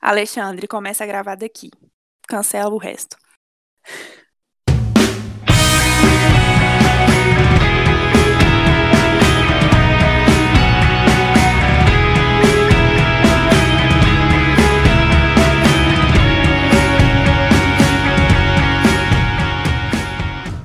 [0.00, 1.70] Alexandre, começa a gravar daqui.
[2.28, 3.16] Cancela o resto.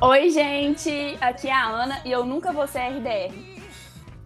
[0.02, 1.18] Oi, gente!
[1.20, 3.34] Aqui é a Ana e eu nunca vou ser RDR.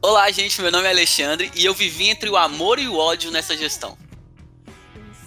[0.02, 0.62] Olá, gente.
[0.62, 3.98] Meu nome é Alexandre e eu vivi entre o amor e o ódio nessa gestão.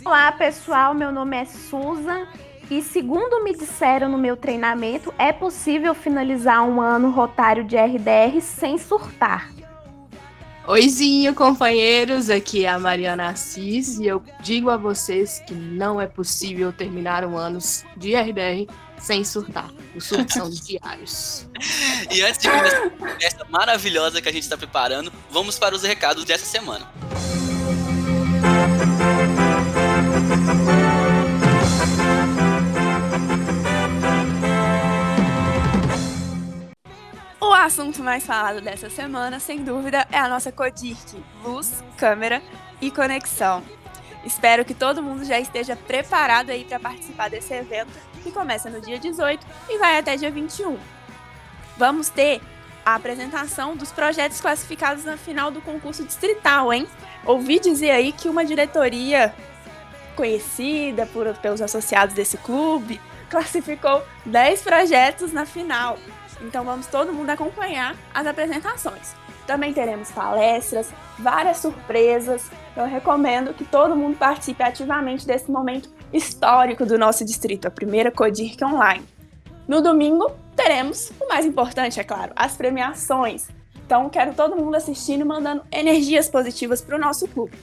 [0.05, 0.95] Olá, pessoal.
[0.95, 2.27] Meu nome é Susan
[2.71, 8.41] e, segundo me disseram no meu treinamento, é possível finalizar um ano rotário de RDR
[8.41, 9.53] sem surtar.
[10.67, 16.07] Oizinho, companheiros, aqui é a Mariana Assis e eu digo a vocês que não é
[16.07, 17.59] possível terminar um ano
[17.97, 19.71] de RDR sem surtar.
[19.95, 21.47] Os surtos são diários.
[22.11, 25.83] E antes de começar a conversa maravilhosa que a gente está preparando, vamos para os
[25.83, 26.89] recados dessa semana.
[37.61, 42.43] Assunto mais falado dessa semana, sem dúvida, é a nossa CODIRC, luz, câmera
[42.81, 43.63] e conexão.
[44.25, 48.81] Espero que todo mundo já esteja preparado aí para participar desse evento que começa no
[48.81, 50.79] dia 18 e vai até dia 21.
[51.77, 52.41] Vamos ter
[52.85, 56.87] a apresentação dos projetos classificados na final do concurso distrital, hein?
[57.25, 59.35] Ouvi dizer aí que uma diretoria
[60.17, 65.99] conhecida por, pelos associados desse clube classificou 10 projetos na final.
[66.43, 69.15] Então vamos todo mundo acompanhar as apresentações.
[69.47, 72.51] Também teremos palestras, várias surpresas.
[72.77, 78.11] Eu recomendo que todo mundo participe ativamente desse momento histórico do nosso distrito, a primeira
[78.11, 79.05] Codirc Online.
[79.67, 83.49] No domingo, teremos o mais importante, é claro, as premiações.
[83.85, 87.59] Então, quero todo mundo assistindo e mandando energias positivas para o nosso clube.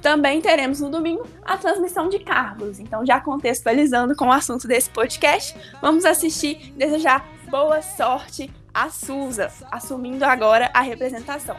[0.00, 2.78] Também teremos no domingo a transmissão de cargos.
[2.78, 8.90] Então, já contextualizando com o assunto desse podcast, vamos assistir e desejar boa sorte a
[8.90, 11.56] Suza, assumindo agora a representação.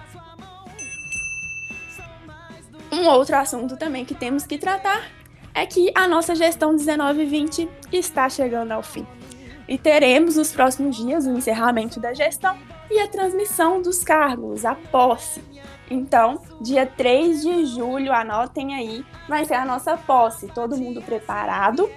[2.91, 5.09] Um outro assunto também que temos que tratar
[5.53, 9.05] é que a nossa gestão 1920 está chegando ao fim.
[9.67, 12.55] E teremos nos próximos dias o encerramento da gestão
[12.89, 15.43] e a transmissão dos cargos, a posse.
[15.89, 20.47] Então, dia 3 de julho, anotem aí, vai ser a nossa posse.
[20.47, 21.89] Todo mundo preparado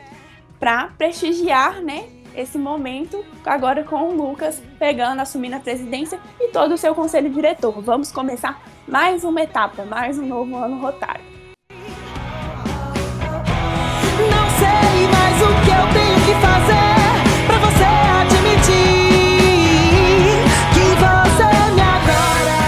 [0.58, 2.08] para prestigiar, né,
[2.40, 7.30] esse momento agora com o Lucas pegando, assumindo a presidência e todo o seu conselho
[7.30, 7.80] diretor.
[7.80, 11.40] Vamos começar mais uma etapa, mais um novo ano rotário.
[15.08, 17.00] mais o que eu tenho que fazer
[17.46, 17.88] pra você
[18.20, 18.90] admitir
[20.74, 22.60] que você me adora.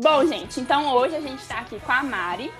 [0.00, 2.52] Bom, gente, então hoje a gente tá aqui com a Mari.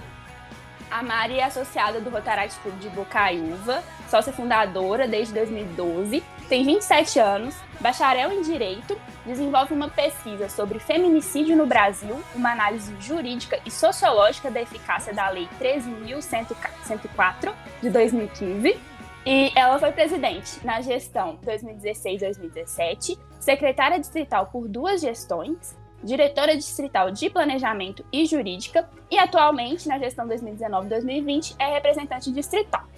[0.90, 3.82] A Mari é associada do Rotaract Clube de Bocaiúva,
[4.14, 11.56] sócia fundadora desde 2012, tem 27 anos, bacharel em Direito, desenvolve uma pesquisa sobre feminicídio
[11.56, 18.78] no Brasil, uma análise jurídica e sociológica da eficácia da Lei 13.104 de 2015.
[19.26, 27.28] E ela foi presidente na gestão 2016-2017, secretária distrital por duas gestões, diretora distrital de
[27.28, 32.93] Planejamento e Jurídica e atualmente, na gestão 2019-2020, é representante distrital.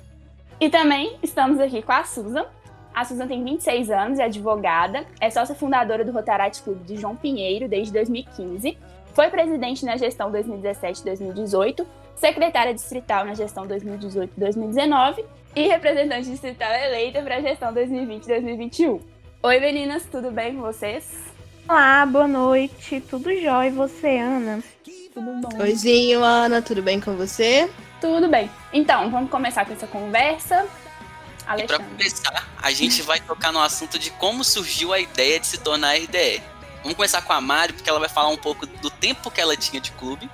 [0.61, 2.47] E também estamos aqui com a Susan.
[2.95, 7.15] A Susan tem 26 anos, é advogada, é sócia fundadora do Rotaract Clube de João
[7.15, 8.79] Pinheiro desde 2015,
[9.13, 15.25] foi presidente na gestão 2017-2018, secretária distrital na gestão 2018-2019
[15.55, 19.01] e representante distrital eleita para a gestão 2020-2021.
[19.43, 21.35] Oi meninas, tudo bem com vocês?
[21.69, 23.01] Olá, boa noite.
[23.01, 23.69] Tudo jóia?
[23.69, 24.63] E você, Ana?
[25.13, 25.63] Tudo bom?
[25.63, 27.71] Oizinho, Ana, tudo bem com você?
[28.01, 28.51] Tudo bem.
[28.73, 30.67] Então, vamos começar com essa conversa.
[31.57, 35.47] E para começar, a gente vai tocar no assunto de como surgiu a ideia de
[35.47, 36.43] se tornar RDR.
[36.83, 39.57] Vamos começar com a Mari, porque ela vai falar um pouco do tempo que ela
[39.57, 40.31] tinha de clube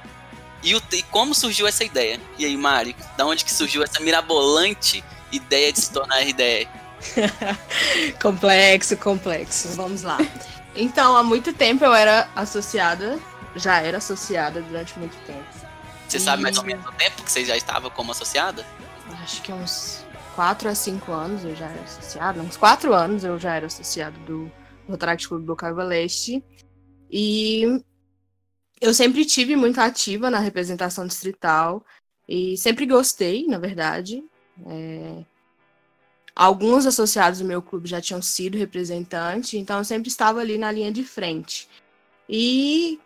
[0.62, 2.20] e, o, e como surgiu essa ideia.
[2.38, 6.68] E aí, Mari, da onde que surgiu essa mirabolante ideia de se tornar RDR?
[8.20, 9.68] complexo, complexo.
[9.74, 10.18] Vamos lá.
[10.74, 13.18] Então, há muito tempo eu era associada,
[13.56, 15.44] já era associada durante muito tempo.
[16.12, 18.66] Você sabe mais ou menos o tempo que você já estava como associada?
[19.22, 20.04] Acho que uns
[20.34, 22.42] 4 a 5 anos eu já era associada.
[22.42, 24.52] Uns 4 anos eu já era associada do
[24.86, 26.44] Rotaract Clube do Caiva Leste.
[27.10, 27.82] E
[28.78, 31.82] eu sempre tive muito ativa na representação distrital
[32.28, 34.22] e sempre gostei, na verdade.
[34.66, 35.24] É,
[36.36, 40.70] Alguns associados do meu clube já tinham sido representante, então eu sempre estava ali na
[40.70, 41.66] linha de frente.
[42.28, 43.00] E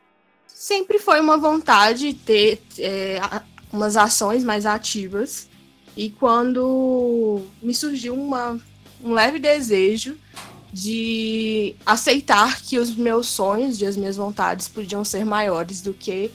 [0.57, 3.21] sempre foi uma vontade ter é,
[3.71, 5.49] umas ações mais ativas.
[5.95, 8.59] E quando me surgiu uma,
[9.05, 10.17] um leve desejo
[10.73, 16.31] de aceitar que os meus sonhos e as minhas vontades podiam ser maiores do que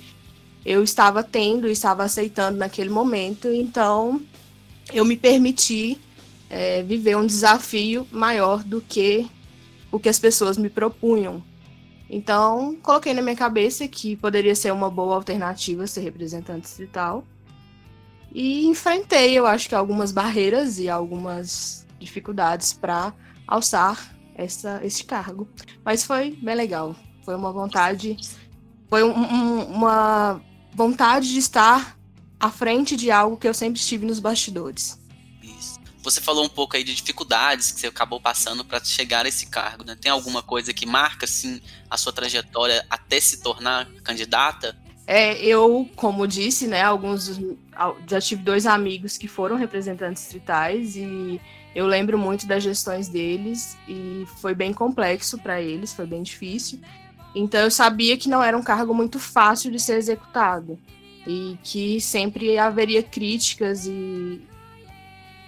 [0.63, 3.47] eu estava tendo e estava aceitando naquele momento.
[3.47, 4.21] Então,
[4.93, 5.99] eu me permiti
[6.47, 9.27] é, viver um desafio maior do que
[9.91, 11.43] o que as pessoas me propunham.
[12.13, 17.23] Então, coloquei na minha cabeça que poderia ser uma boa alternativa ser representante distrital.
[18.33, 23.13] E enfrentei, eu acho que algumas barreiras e algumas dificuldades para
[23.47, 25.47] alçar essa, esse cargo.
[25.85, 26.93] Mas foi bem legal.
[27.23, 28.17] Foi uma vontade,
[28.89, 30.41] foi um, um, uma
[30.73, 31.97] vontade de estar
[32.37, 35.00] à frente de algo que eu sempre estive nos bastidores.
[36.03, 39.45] Você falou um pouco aí de dificuldades que você acabou passando para chegar a esse
[39.45, 39.95] cargo, né?
[39.99, 44.75] Tem alguma coisa que marca assim a sua trajetória até se tornar candidata?
[45.05, 47.39] É, eu, como disse, né, alguns
[48.07, 51.41] já tive dois amigos que foram representantes distritais e
[51.75, 56.79] eu lembro muito das gestões deles e foi bem complexo para eles, foi bem difícil.
[57.33, 60.77] Então eu sabia que não era um cargo muito fácil de ser executado
[61.25, 64.41] e que sempre haveria críticas e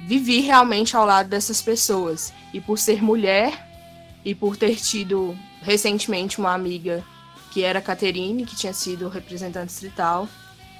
[0.07, 2.33] vivi realmente ao lado dessas pessoas.
[2.53, 3.67] E por ser mulher
[4.23, 7.03] e por ter tido recentemente uma amiga
[7.51, 10.27] que era Caterine, que tinha sido representante distrital,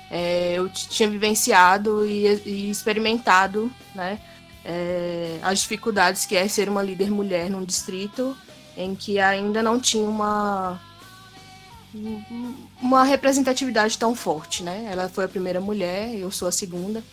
[0.10, 4.20] é, eu tinha vivenciado e, e experimentado né,
[4.66, 8.36] é, as dificuldades que é ser uma líder mulher num distrito
[8.76, 10.82] em que ainda não tinha uma
[12.82, 14.88] uma representatividade tão forte, né?
[14.92, 17.04] Ela foi a primeira mulher, eu sou a segunda.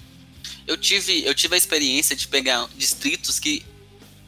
[0.66, 3.64] Eu tive, eu tive a experiência de pegar distritos que,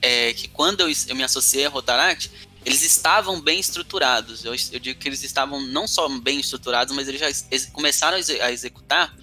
[0.01, 2.31] é, que quando eu, eu me associei a Rotaract,
[2.65, 4.45] eles estavam bem estruturados.
[4.45, 8.17] Eu, eu, digo que eles estavam não só bem estruturados, mas eles já ex começaram
[8.17, 9.15] a, a executar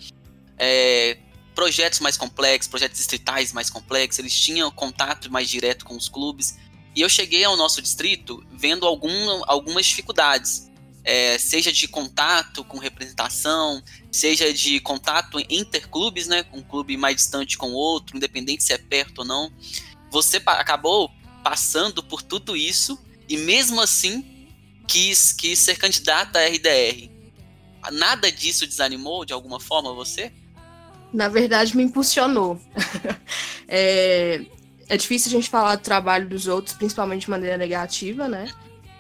[0.58, 1.18] é,
[1.56, 4.20] projetos mais complexos, projetos distritais mais complexos.
[4.20, 6.58] Eles tinham contato mais direto com os clubes.
[6.96, 10.69] E eu cheguei ao nosso distrito vendo algum, algumas dificuldades
[11.04, 13.82] é, seja de contato com representação,
[14.12, 19.20] seja de contato interclubes, né, um clube mais distante com outro, independente se é perto
[19.20, 19.52] ou não.
[20.12, 21.12] Você acabou
[21.44, 24.48] passando por tudo isso e mesmo assim
[24.88, 27.10] quis, quis ser candidata à RDR.
[27.92, 30.32] Nada disso desanimou de alguma forma você?
[31.14, 32.60] Na verdade, me impulsionou.
[33.68, 34.42] é,
[34.88, 38.52] é difícil a gente falar do trabalho dos outros, principalmente de maneira negativa, né?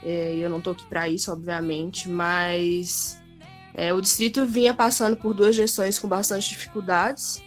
[0.03, 3.21] É, eu não estou aqui para isso, obviamente, mas
[3.73, 7.41] é, o distrito vinha passando por duas gestões com bastante dificuldades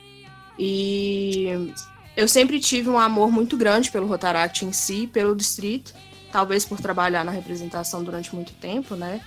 [0.58, 1.72] e
[2.16, 5.94] eu sempre tive um amor muito grande pelo Rotaract em si, pelo distrito,
[6.30, 9.20] talvez por trabalhar na representação durante muito tempo, né?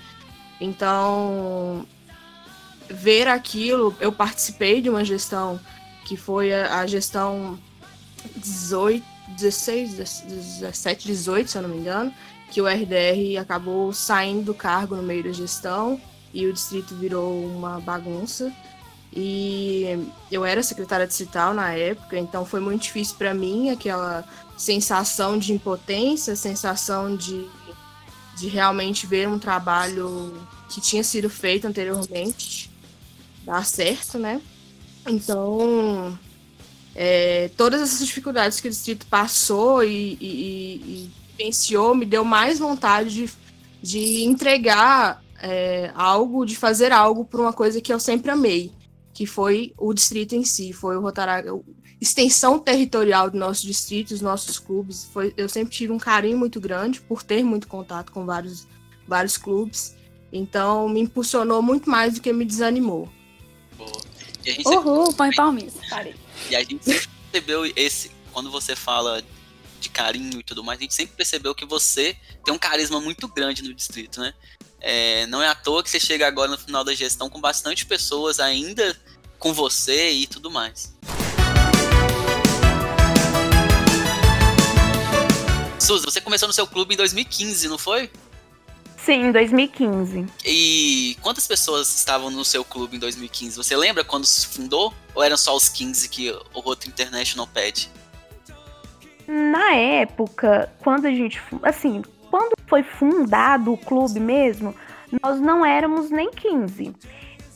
[0.62, 1.86] Então,
[2.90, 5.60] ver aquilo, eu participei de uma gestão
[6.06, 7.60] que foi a, a gestão
[8.36, 12.14] 18, 16, 17, 18, se eu não me engano,
[12.52, 16.00] que o RDR acabou saindo do cargo no meio da gestão
[16.34, 18.52] e o distrito virou uma bagunça.
[19.14, 19.86] E
[20.30, 24.26] eu era secretária distrital na época, então foi muito difícil para mim aquela
[24.58, 27.48] sensação de impotência, sensação de,
[28.38, 30.34] de realmente ver um trabalho
[30.70, 32.70] que tinha sido feito anteriormente
[33.46, 34.42] dar certo, né?
[35.08, 36.18] Então,
[36.94, 42.60] é, todas essas dificuldades que o distrito passou e, e, e vivenciou me deu mais
[42.60, 43.32] vontade de,
[43.82, 48.72] de entregar é, algo, de fazer algo por uma coisa que eu sempre amei,
[49.14, 51.50] que foi o distrito em si, foi o Rotaract,
[52.00, 55.06] extensão territorial do nosso distrito, dos nossos clubes.
[55.12, 58.68] Foi, eu sempre tive um carinho muito grande por ter muito contato com vários,
[59.08, 59.96] vários clubes.
[60.32, 63.10] Então me impulsionou muito mais do que me desanimou.
[63.78, 64.16] Boa.
[64.66, 66.16] Uhul, põe palminhas, parei.
[66.50, 69.24] E a gente sempre percebeu esse, quando você fala
[69.86, 73.28] de carinho e tudo mais, a gente sempre percebeu que você tem um carisma muito
[73.28, 74.34] grande no distrito, né?
[74.82, 77.86] É, não é à toa que você chega agora no final da gestão com bastante
[77.86, 78.96] pessoas ainda
[79.40, 80.94] com você e tudo mais.
[85.80, 88.10] Suzy, você começou no seu clube em 2015, não foi?
[88.98, 90.26] Sim, em 2015.
[90.44, 93.56] E quantas pessoas estavam no seu clube em 2015?
[93.56, 94.92] Você lembra quando se fundou?
[95.14, 97.88] Ou eram só os 15 que o Roto International pede?
[99.28, 101.42] Na época, quando a gente.
[101.64, 104.74] Assim, quando foi fundado o clube mesmo,
[105.22, 106.94] nós não éramos nem 15.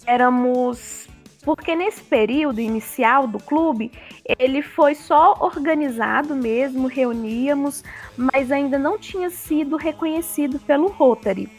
[0.05, 1.07] Éramos.
[1.43, 3.91] Porque nesse período inicial do clube,
[4.37, 7.81] ele foi só organizado mesmo, reuníamos,
[8.17, 11.49] mas ainda não tinha sido reconhecido pelo Rotary.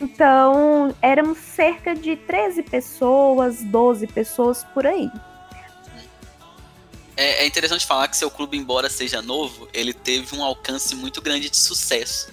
[0.00, 5.10] Então, éramos cerca de 13 pessoas, 12 pessoas por aí.
[7.18, 11.20] É, é, interessante falar que seu clube, embora seja novo, ele teve um alcance muito
[11.20, 12.28] grande de sucesso.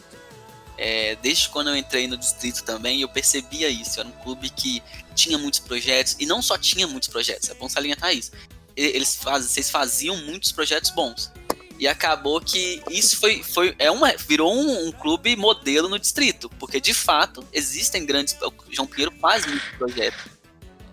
[0.77, 3.99] É, desde quando eu entrei no distrito também, eu percebia isso.
[3.99, 4.83] Era um clube que
[5.15, 8.31] tinha muitos projetos, e não só tinha muitos projetos, é bom salientar isso.
[8.77, 11.31] Eles faz, vocês faziam muitos projetos bons.
[11.79, 16.47] E acabou que isso foi, foi é uma, virou um, um, clube modelo no distrito,
[16.59, 18.37] porque de fato existem grandes.
[18.69, 20.34] João Pinheiro faz muitos projetos.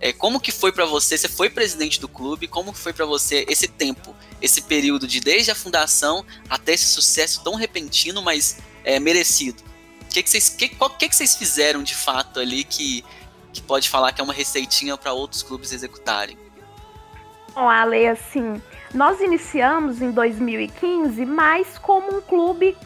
[0.02, 1.16] É, como que foi para você?
[1.16, 2.49] Você foi presidente do clube?
[2.49, 7.40] Como foi para você esse tempo, esse período de desde a fundação até esse sucesso
[7.44, 9.62] tão repentino, mas é, merecido?
[10.00, 13.04] O que, que, vocês, que, que, que vocês fizeram de fato ali que,
[13.52, 16.37] que pode falar que é uma receitinha para outros clubes executarem?
[17.54, 18.61] Bom, Ale, assim,
[18.92, 22.76] nós iniciamos em 2015, mas como um clube,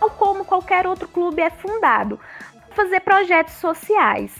[0.00, 2.18] ou como qualquer outro clube é fundado,
[2.74, 4.32] fazer projetos sociais.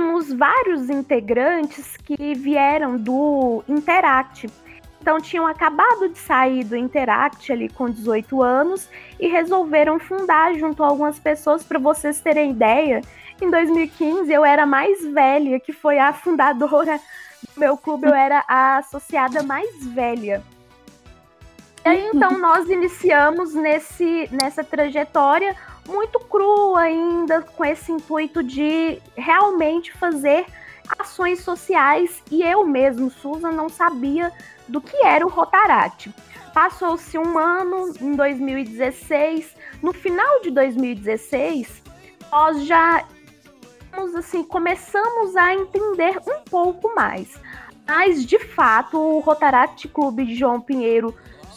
[0.00, 4.48] Tínhamos vários integrantes que vieram do Interact.
[4.98, 8.88] Então tinham acabado de sair do Interact ali com 18 anos
[9.20, 13.02] e resolveram fundar junto a algumas pessoas para vocês terem ideia.
[13.42, 16.98] Em 2015 eu era mais velha, que foi a fundadora
[17.54, 20.42] do meu clube, eu era a associada mais velha.
[21.84, 25.54] E aí, então nós iniciamos nesse, nessa trajetória
[25.90, 30.46] muito crua ainda, com esse intuito de realmente fazer
[30.98, 32.22] ações sociais.
[32.30, 34.32] E eu mesmo, Susan, não sabia
[34.68, 36.14] do que era o Rotaract.
[36.54, 39.54] Passou-se um ano, em 2016.
[39.82, 41.82] No final de 2016,
[42.30, 43.04] nós já
[44.16, 47.38] assim, começamos a entender um pouco mais.
[47.86, 51.14] Mas, de fato, o Rotaract Clube de João Pinheiro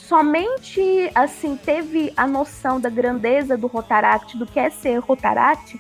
[0.07, 5.79] somente assim teve a noção da grandeza do Rotaract, do que é ser Rotaract,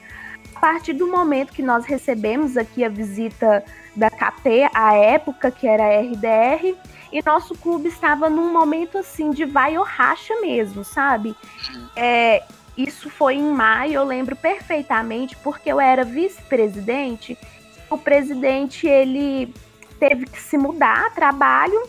[0.55, 3.63] a partir do momento que nós recebemos aqui a visita
[3.95, 6.75] da KT, a época que era RDR,
[7.11, 11.35] e nosso clube estava num momento assim de vai ou racha mesmo, sabe?
[11.95, 12.43] É,
[12.77, 17.37] isso foi em maio, eu lembro perfeitamente, porque eu era vice-presidente.
[17.89, 19.53] O presidente ele
[19.99, 21.87] teve que se mudar trabalho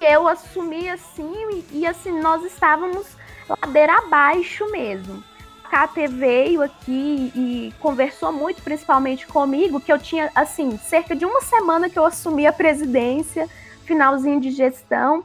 [0.00, 3.06] eu assumi assim, e, assim, nós estávamos
[3.48, 5.22] ladeira abaixo mesmo.
[5.64, 11.24] A KT veio aqui e conversou muito, principalmente comigo, que eu tinha, assim, cerca de
[11.24, 13.48] uma semana que eu assumi a presidência,
[13.84, 15.24] finalzinho de gestão.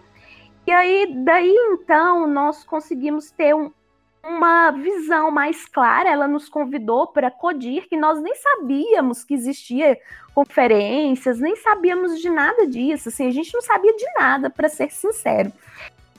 [0.66, 3.72] E aí, daí então, nós conseguimos ter um,
[4.24, 6.10] uma visão mais clara.
[6.10, 9.98] Ela nos convidou para Codir, que nós nem sabíamos que existia
[10.34, 13.10] conferências, nem sabíamos de nada disso.
[13.10, 15.52] Assim, a gente não sabia de nada, para ser sincero.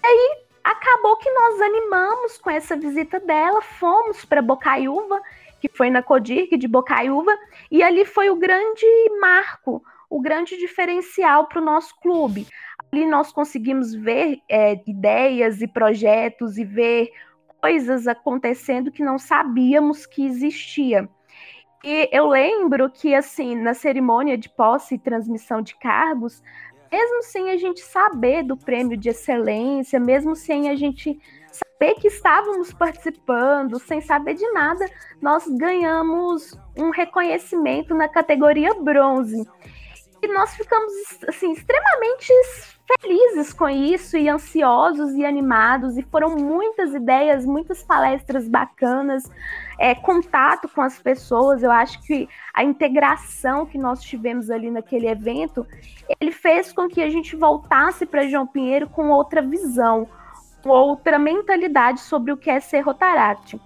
[0.03, 5.21] E aí acabou que nós animamos com essa visita dela, fomos para Bocaiúva,
[5.61, 7.37] que foi na Codir, de Bocaiúva,
[7.71, 8.87] e ali foi o grande
[9.21, 12.47] marco, o grande diferencial para o nosso clube.
[12.91, 17.11] Ali nós conseguimos ver é, ideias e projetos e ver
[17.61, 21.09] coisas acontecendo que não sabíamos que existia.
[21.83, 26.43] E eu lembro que, assim, na cerimônia de posse e transmissão de cargos,
[26.93, 31.19] mesmo sem a gente saber do prêmio de excelência, mesmo sem a gente
[31.51, 34.85] saber que estávamos participando, sem saber de nada,
[35.23, 39.49] nós ganhamos um reconhecimento na categoria bronze.
[40.23, 40.93] E nós ficamos
[41.27, 42.33] assim extremamente
[43.01, 49.31] felizes com isso e ansiosos e animados e foram muitas ideias, muitas palestras bacanas,
[49.79, 51.63] é, contato com as pessoas.
[51.63, 55.67] Eu acho que a integração que nós tivemos ali naquele evento,
[56.21, 60.09] ele fez com que a gente voltasse para João Pinheiro com outra visão,
[60.65, 63.59] outra mentalidade sobre o que é ser Rotaract.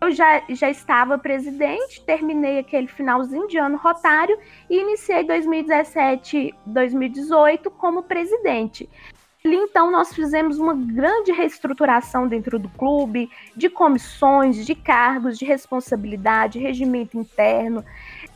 [0.00, 4.38] Eu já, já estava presidente, terminei aquele finalzinho de ano rotário
[4.68, 8.88] e iniciei 2017, 2018 como presidente.
[9.44, 15.44] E então nós fizemos uma grande reestruturação dentro do clube, de comissões, de cargos, de
[15.44, 17.84] responsabilidade, regimento interno.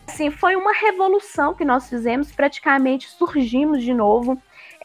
[0.07, 4.41] Assim, foi uma revolução que nós fizemos, praticamente surgimos de novo.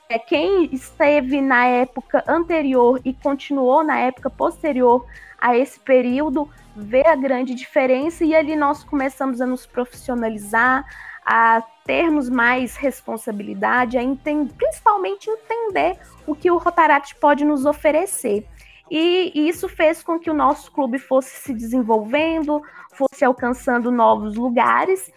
[0.10, 5.06] É, quem esteve na época anterior e continuou na época posterior
[5.40, 10.86] a esse período ver a grande diferença e ali nós começamos a nos profissionalizar,
[11.26, 18.48] a termos mais responsabilidade, a entender, principalmente entender o que o Rotaract pode nos oferecer.
[18.90, 24.36] E, e isso fez com que o nosso clube fosse se desenvolvendo, fosse alcançando novos
[24.36, 25.12] lugares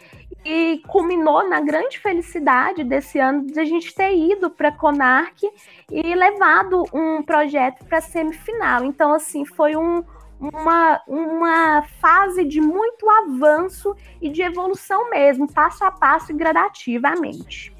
[0.45, 5.43] e culminou na grande felicidade desse ano de a gente ter ido para a Conarc
[5.91, 8.85] e levado um projeto para a semifinal.
[8.85, 10.03] Então, assim, foi um,
[10.41, 17.72] uma, uma fase de muito avanço e de evolução mesmo, passo a passo e gradativamente.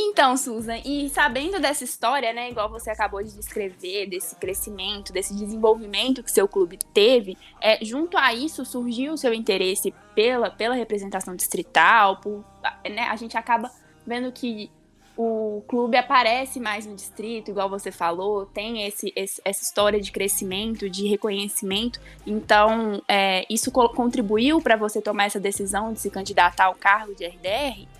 [0.00, 5.34] Então, Susan, e sabendo dessa história, né, igual você acabou de descrever, desse crescimento, desse
[5.34, 10.76] desenvolvimento que seu clube teve, é, junto a isso surgiu o seu interesse pela, pela
[10.76, 12.44] representação distrital, por,
[12.88, 13.72] né, a gente acaba
[14.06, 14.70] vendo que
[15.16, 20.12] o clube aparece mais no distrito, igual você falou, tem esse, esse essa história de
[20.12, 22.00] crescimento, de reconhecimento.
[22.24, 27.16] Então, é, isso co contribuiu para você tomar essa decisão de se candidatar ao cargo
[27.16, 27.97] de RDR?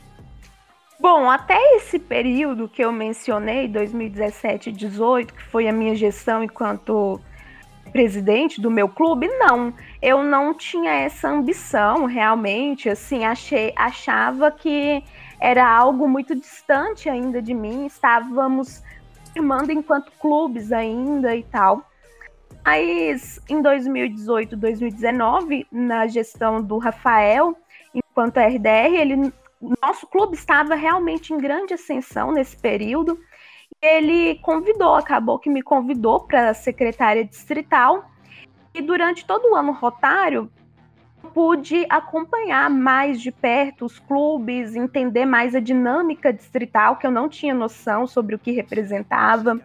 [1.01, 6.43] Bom, até esse período que eu mencionei, 2017 e 2018, que foi a minha gestão
[6.43, 7.21] enquanto
[7.93, 9.73] presidente do meu clube, não.
[10.03, 15.03] Eu não tinha essa ambição realmente, assim, achei, achava que
[15.41, 18.83] era algo muito distante ainda de mim, estávamos
[19.33, 21.83] firmando enquanto clubes ainda e tal.
[22.65, 27.57] Mas em 2018, 2019, na gestão do Rafael,
[27.95, 29.33] enquanto RDR, ele,
[29.83, 33.19] nosso clube estava realmente em grande ascensão nesse período.
[33.83, 38.11] Ele convidou, acabou que me convidou para a secretária distrital.
[38.75, 40.51] E durante todo o ano rotário,
[41.35, 47.29] pude acompanhar mais de perto os clubes, entender mais a dinâmica distrital, que eu não
[47.29, 49.61] tinha noção sobre o que representava.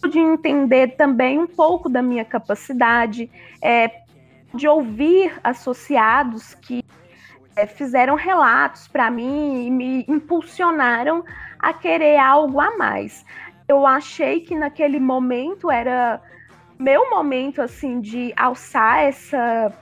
[0.00, 3.30] Pude entender também um pouco da minha capacidade
[3.62, 4.02] é,
[4.54, 6.84] de ouvir associados que
[7.60, 11.22] é, fizeram relatos para mim e me impulsionaram
[11.58, 13.24] a querer algo a mais.
[13.68, 16.20] Eu achei que naquele momento era
[16.78, 19.72] meu momento assim de alçar essa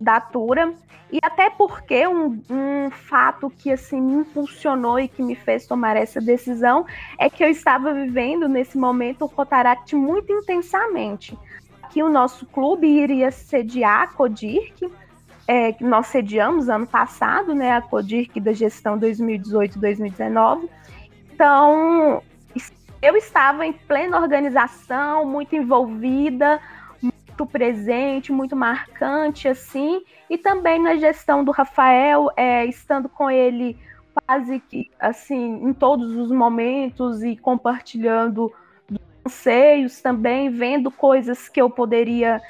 [0.00, 0.74] datura
[1.12, 5.96] e até porque um, um, fato que assim me impulsionou e que me fez tomar
[5.96, 6.86] essa decisão
[7.18, 11.36] é que eu estava vivendo nesse momento o Rotaract muito intensamente.
[11.90, 14.88] Que o nosso clube iria sediar a Codirc,
[15.46, 20.68] é, que nós sediamos ano passado, né, a Codirc da gestão 2018-2019.
[21.32, 22.22] Então,
[23.02, 26.60] eu estava em plena organização, muito envolvida,
[27.02, 33.78] muito presente, muito marcante, assim, e também na gestão do Rafael, é, estando com ele
[34.26, 38.52] quase que, assim, em todos os momentos e compartilhando
[39.24, 42.40] anseios também, vendo coisas que eu poderia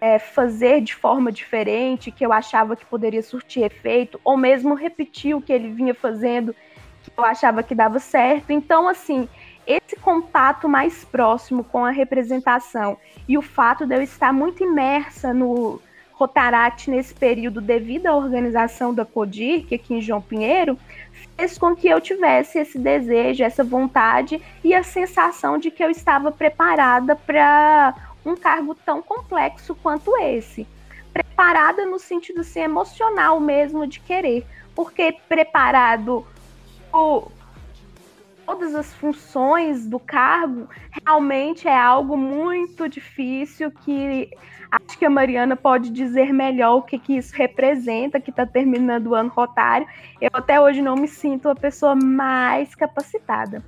[0.00, 5.34] é, fazer de forma diferente, que eu achava que poderia surtir efeito, ou mesmo repetir
[5.34, 6.54] o que ele vinha fazendo,
[7.02, 8.50] que eu achava que dava certo.
[8.50, 9.28] Então, assim,
[9.66, 12.96] esse contato mais próximo com a representação
[13.26, 15.80] e o fato de eu estar muito imersa no
[16.12, 20.76] Rotaract nesse período devido à organização da CODIR, que aqui em João Pinheiro,
[21.36, 25.90] fez com que eu tivesse esse desejo, essa vontade e a sensação de que eu
[25.90, 27.94] estava preparada para
[28.28, 30.66] um cargo tão complexo quanto esse.
[31.12, 36.26] Preparada no sentido assim, emocional mesmo de querer, porque preparado
[38.46, 40.68] todas as funções do cargo,
[41.04, 44.30] realmente é algo muito difícil que
[44.70, 49.08] acho que a Mariana pode dizer melhor o que, que isso representa, que está terminando
[49.08, 49.86] o ano rotário.
[50.20, 53.62] Eu até hoje não me sinto a pessoa mais capacitada.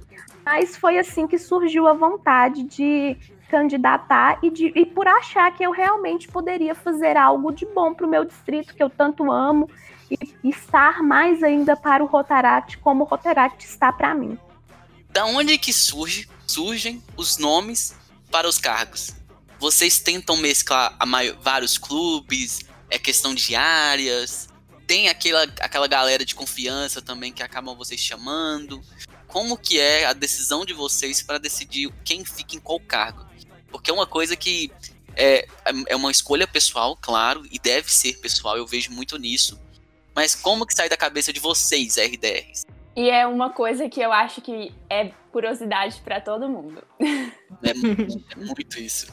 [0.44, 3.16] Mas foi assim que surgiu a vontade de
[3.50, 8.06] candidatar e, de, e por achar que eu realmente poderia fazer algo de bom para
[8.06, 9.68] o meu distrito, que eu tanto amo,
[10.10, 14.38] e, e estar mais ainda para o Rotaract como o Rotaract está para mim
[15.12, 17.94] da onde que surge, surgem os nomes
[18.30, 19.10] para os cargos?
[19.58, 24.48] Vocês tentam mesclar maior, vários clubes, é questão de áreas,
[24.86, 28.80] tem aquela, aquela galera de confiança também que acabam vocês chamando.
[29.26, 33.29] Como que é a decisão de vocês para decidir quem fica em qual cargo?
[33.70, 34.70] Porque é uma coisa que
[35.16, 35.46] é,
[35.86, 39.60] é uma escolha pessoal, claro, e deve ser pessoal, eu vejo muito nisso.
[40.14, 42.66] Mas como que sai da cabeça de vocês, RDRs?
[42.96, 46.82] E é uma coisa que eu acho que é curiosidade para todo mundo.
[47.62, 49.12] É, é, muito isso.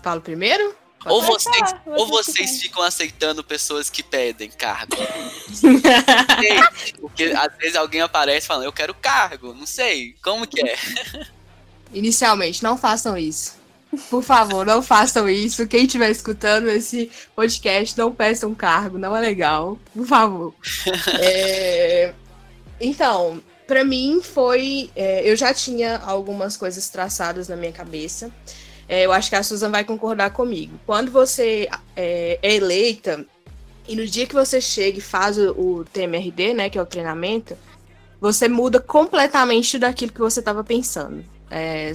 [0.00, 0.76] Falo primeiro?
[1.04, 4.96] Ou vocês, ou vocês ficam aceitando pessoas que pedem cargo.
[7.00, 10.14] Porque às vezes alguém aparece falando, eu quero cargo, não sei.
[10.22, 10.76] Como que é?
[11.92, 13.56] Inicialmente, não façam isso.
[14.10, 15.66] Por favor, não façam isso.
[15.66, 19.78] Quem estiver escutando esse podcast, não peçam cargo, não é legal.
[19.94, 20.54] Por favor.
[21.20, 22.12] é...
[22.80, 24.90] Então, para mim foi.
[24.94, 28.30] É, eu já tinha algumas coisas traçadas na minha cabeça.
[28.86, 30.78] É, eu acho que a Susan vai concordar comigo.
[30.86, 33.24] Quando você é, é eleita,
[33.86, 36.86] e no dia que você chega e faz o, o TMRD, né, que é o
[36.86, 37.56] treinamento,
[38.20, 41.92] você muda completamente daquilo que você estava pensando é,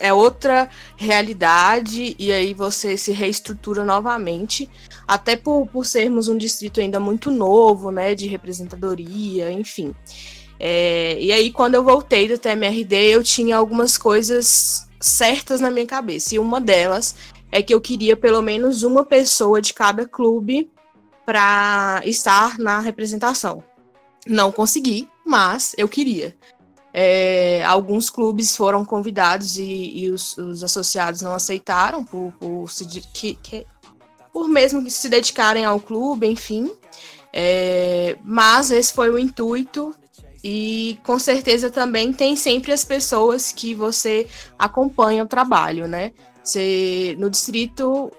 [0.00, 4.68] é outra realidade e aí você se reestrutura novamente,
[5.06, 9.94] até por, por sermos um distrito ainda muito novo, né, de representadoria, enfim.
[10.60, 15.86] É, e aí, quando eu voltei do TMRD, eu tinha algumas coisas certas na minha
[15.86, 17.14] cabeça, e uma delas
[17.50, 20.70] é que eu queria pelo menos uma pessoa de cada clube
[21.24, 23.62] para estar na representação.
[24.26, 26.36] Não consegui, mas eu queria.
[26.92, 32.86] É, alguns clubes foram convidados e, e os, os, associados não aceitaram por, por, se,
[32.86, 33.66] que, que,
[34.32, 36.72] por mesmo se dedicarem ao clube, enfim.
[37.32, 39.94] É, mas esse foi o intuito
[40.42, 44.26] e com certeza também tem sempre as pessoas que você
[44.58, 46.12] acompanha o trabalho, né?
[46.42, 48.10] Você, no distrito,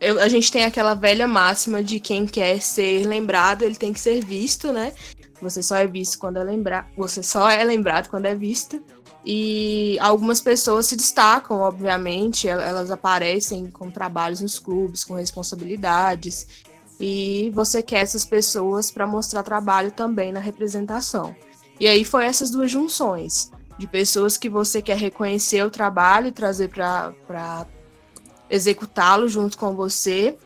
[0.00, 4.00] eu, a gente tem aquela velha máxima de quem quer ser lembrado, ele tem que
[4.00, 4.92] ser visto, né?
[5.40, 6.86] Você só é visto quando é lembrado.
[6.96, 8.82] Você só é lembrado quando é visto.
[9.24, 16.46] E algumas pessoas se destacam, obviamente, elas aparecem com trabalhos nos clubes, com responsabilidades.
[17.00, 21.34] E você quer essas pessoas para mostrar trabalho também na representação.
[21.78, 26.32] E aí foi essas duas junções de pessoas que você quer reconhecer o trabalho e
[26.32, 27.66] trazer para
[28.50, 30.36] executá-lo junto com você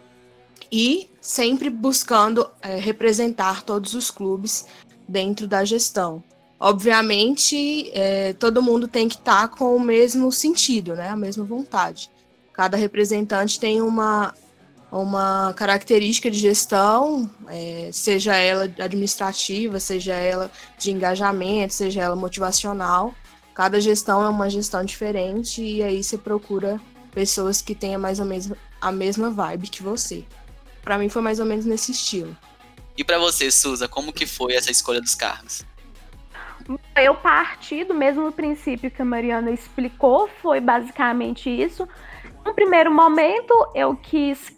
[0.70, 4.66] e sempre buscando é, representar todos os clubes
[5.08, 6.22] dentro da gestão.
[6.58, 11.08] Obviamente, é, todo mundo tem que estar tá com o mesmo sentido, né?
[11.08, 12.10] a mesma vontade.
[12.52, 14.34] Cada representante tem uma,
[14.90, 23.14] uma característica de gestão, é, seja ela administrativa, seja ela de engajamento, seja ela motivacional.
[23.54, 26.80] Cada gestão é uma gestão diferente e aí você procura
[27.12, 30.24] pessoas que tenham mais ou menos a mesma vibe que você.
[30.82, 32.36] Para mim foi mais ou menos nesse estilo.
[32.96, 35.64] E para você, Suza, como que foi essa escolha dos cargos?
[36.96, 41.88] Eu parti do mesmo princípio que a Mariana explicou, foi basicamente isso.
[42.44, 44.56] No primeiro momento, eu quis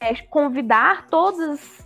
[0.00, 1.82] é, convidar todos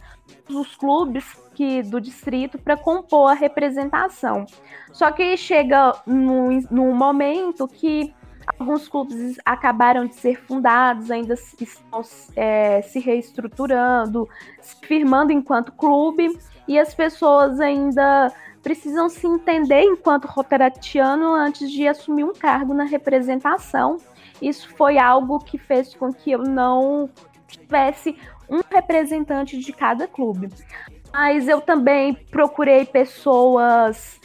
[0.48, 4.46] os clubes que, do distrito para compor a representação.
[4.92, 8.14] Só que chega num, num momento que
[8.58, 12.02] Alguns clubes acabaram de ser fundados, ainda estão
[12.34, 14.28] é, se reestruturando,
[14.60, 18.32] se firmando enquanto clube, e as pessoas ainda
[18.62, 23.98] precisam se entender enquanto roteratiano antes de assumir um cargo na representação.
[24.40, 27.08] Isso foi algo que fez com que eu não
[27.46, 28.16] tivesse
[28.48, 30.48] um representante de cada clube.
[31.12, 34.20] Mas eu também procurei pessoas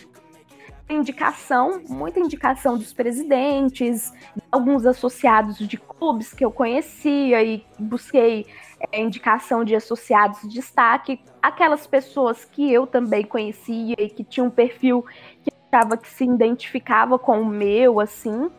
[0.91, 4.13] indicação, muita indicação dos presidentes,
[4.51, 8.45] alguns associados de clubes que eu conhecia e busquei
[8.91, 14.47] é, indicação de associados de destaque, aquelas pessoas que eu também conhecia e que tinham
[14.47, 15.05] um perfil
[15.43, 18.49] que achava que se identificava com o meu, assim.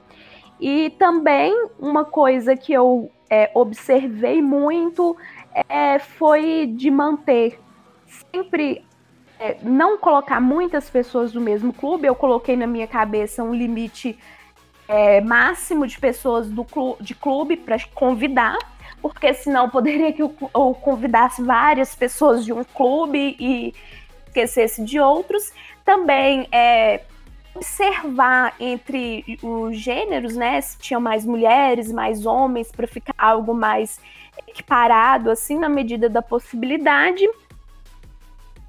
[0.60, 5.16] E também uma coisa que eu é, observei muito
[5.68, 7.58] é, foi de manter
[8.06, 8.84] sempre
[9.42, 14.16] é, não colocar muitas pessoas do mesmo clube, eu coloquei na minha cabeça um limite
[14.86, 18.56] é, máximo de pessoas do clube, de clube para convidar,
[19.00, 23.74] porque senão poderia que eu, eu convidasse várias pessoas de um clube e
[24.28, 25.52] esquecesse de outros.
[25.84, 27.00] Também é,
[27.52, 30.60] observar entre os gêneros, né?
[30.60, 33.98] Se tinha mais mulheres, mais homens, para ficar algo mais
[34.46, 37.28] equiparado, assim, na medida da possibilidade.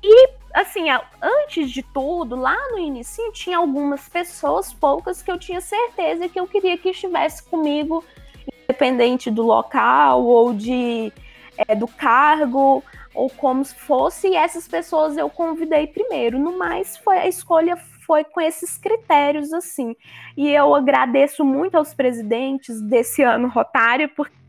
[0.04, 0.86] E assim,
[1.22, 6.40] antes de tudo, lá no início, tinha algumas pessoas, poucas, que eu tinha certeza que
[6.40, 8.04] eu queria que estivesse comigo,
[8.64, 11.12] independente do local ou de
[11.58, 14.30] é, do cargo ou como fosse.
[14.30, 16.40] E essas pessoas eu convidei primeiro.
[16.40, 19.96] No mais, foi a escolha foi com esses critérios assim.
[20.36, 24.43] E eu agradeço muito aos presidentes desse ano rotário, porque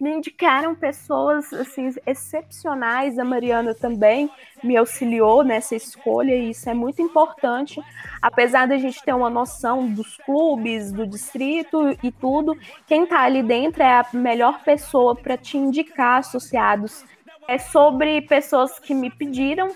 [0.00, 4.30] me indicaram pessoas assim excepcionais, a Mariana também
[4.62, 7.80] me auxiliou nessa escolha e isso é muito importante,
[8.20, 13.42] apesar da gente ter uma noção dos clubes, do distrito e tudo, quem está ali
[13.42, 17.04] dentro é a melhor pessoa para te indicar associados.
[17.48, 19.74] É sobre pessoas que me pediram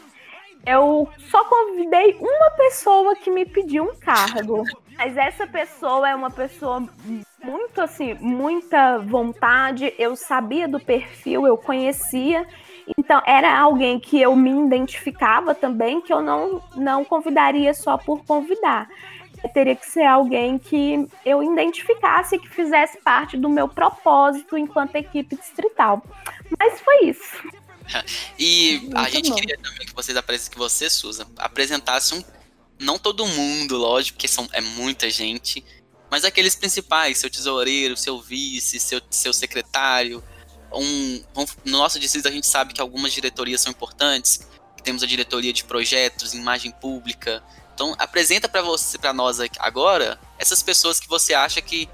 [0.67, 4.65] eu só convidei uma pessoa que me pediu um cargo.
[4.97, 6.83] Mas essa pessoa é uma pessoa
[7.43, 9.93] muito assim, muita vontade.
[9.99, 12.47] Eu sabia do perfil, eu conhecia.
[12.99, 18.25] Então era alguém que eu me identificava também, que eu não, não convidaria só por
[18.25, 18.89] convidar.
[19.43, 24.97] Eu teria que ser alguém que eu identificasse, que fizesse parte do meu propósito enquanto
[24.97, 26.03] equipe distrital.
[26.59, 27.49] Mas foi isso.
[28.39, 29.37] e Muito a gente bom.
[29.37, 32.23] queria também que vocês que você, Susan, apresentasse um
[32.79, 35.65] Não todo mundo, lógico, porque são, é muita gente.
[36.11, 40.23] Mas aqueles principais, seu tesoureiro, seu vice, seu, seu secretário.
[40.73, 41.23] Um,
[41.65, 44.41] no nosso distrito a gente sabe que algumas diretorias são importantes.
[44.83, 47.43] Temos a diretoria de projetos, imagem pública.
[47.75, 51.89] Então apresenta para você, para nós agora, essas pessoas que você acha que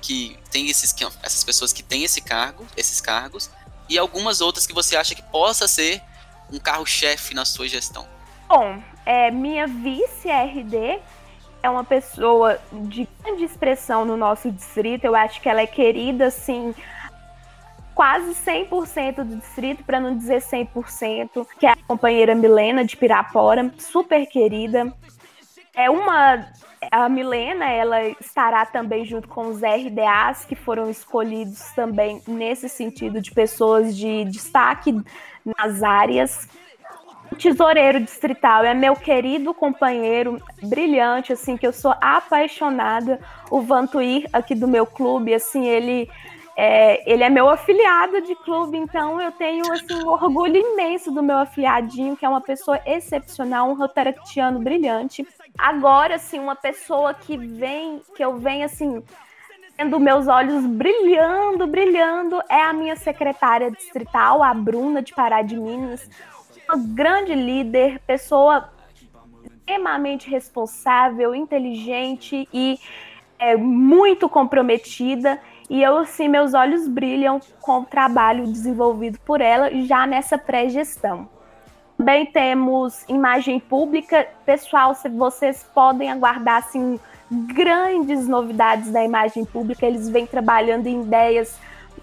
[0.00, 3.50] que tem esses essas pessoas que têm esse cargo, esses cargos,
[3.88, 6.00] e algumas outras que você acha que possa ser
[6.52, 8.06] um carro-chefe na sua gestão.
[8.48, 11.00] Bom, é, minha vice-RD
[11.62, 15.06] é uma pessoa de grande expressão no nosso distrito.
[15.06, 16.74] Eu acho que ela é querida, assim,
[17.94, 23.72] quase 100% do distrito, para não dizer 100%, que é a companheira Milena de Pirapora,
[23.78, 24.92] super querida.
[25.74, 26.46] É uma
[26.92, 33.22] a Milena, ela estará também junto com os RDAs que foram escolhidos também nesse sentido
[33.22, 35.02] de pessoas de destaque
[35.44, 36.46] nas áreas.
[37.38, 43.20] Tesoureiro distrital é meu querido companheiro, brilhante, assim, que eu sou apaixonada.
[43.50, 46.10] O Vantuir, aqui do meu clube, assim, ele
[46.60, 51.22] é, ele é meu afiliado de clube, então eu tenho assim, um orgulho imenso do
[51.22, 55.24] meu afiliadinho, que é uma pessoa excepcional, um rotaractiano brilhante.
[55.56, 59.00] Agora, assim, uma pessoa que vem, que eu venho assim,
[59.76, 65.56] tendo meus olhos brilhando, brilhando, é a minha secretária distrital, a Bruna de Pará de
[65.56, 66.10] Minas,
[66.68, 68.70] uma grande líder, pessoa
[69.42, 72.78] extremamente responsável, inteligente e
[73.38, 75.40] é, muito comprometida.
[75.70, 81.28] E eu, assim, meus olhos brilham com o trabalho desenvolvido por ela já nessa pré-gestão.
[81.96, 84.28] Também temos imagem pública.
[84.44, 86.98] Pessoal, se vocês podem aguardar, assim,
[87.30, 89.86] grandes novidades da imagem pública.
[89.86, 91.58] Eles vêm trabalhando em ideias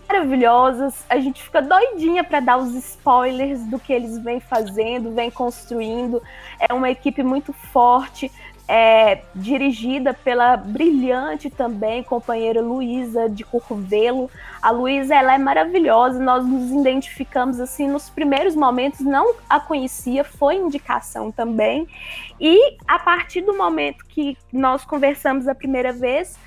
[0.08, 1.06] maravilhosas.
[1.10, 6.22] A gente fica doidinha para dar os spoilers do que eles vêm fazendo, vêm construindo.
[6.60, 8.32] É uma equipe muito forte
[8.68, 14.30] é, dirigida pela brilhante também companheira Luísa de Curvelo.
[14.62, 20.24] A Luísa ela é maravilhosa, nós nos identificamos assim nos primeiros momentos, não a conhecia,
[20.24, 21.88] foi indicação também.
[22.40, 26.38] E a partir do momento que nós conversamos a primeira vez,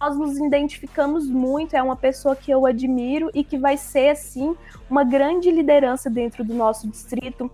[0.00, 4.56] nós nos identificamos muito, é uma pessoa que eu admiro e que vai ser assim
[4.90, 7.50] uma grande liderança dentro do nosso distrito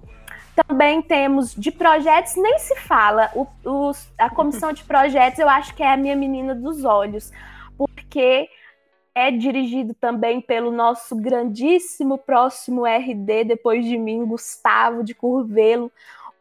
[0.54, 3.30] também temos de projetos, nem se fala.
[3.34, 7.32] O, o, a comissão de projetos eu acho que é a minha menina dos olhos,
[7.76, 8.48] porque
[9.14, 15.90] é dirigido também pelo nosso grandíssimo próximo RD, depois de mim, Gustavo de Curvelo.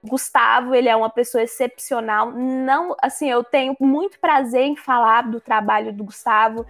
[0.04, 2.32] Gustavo, ele é uma pessoa excepcional.
[2.32, 6.66] Não, assim, eu tenho muito prazer em falar do trabalho do Gustavo.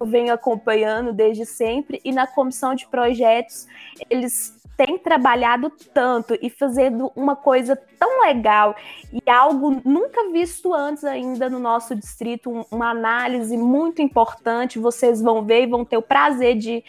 [0.00, 3.66] Eu venho acompanhando desde sempre e na comissão de projetos
[4.08, 8.76] eles tem trabalhado tanto e fazendo uma coisa tão legal
[9.12, 14.78] e algo nunca visto antes ainda no nosso distrito, uma análise muito importante.
[14.78, 16.84] Vocês vão ver e vão ter o prazer de,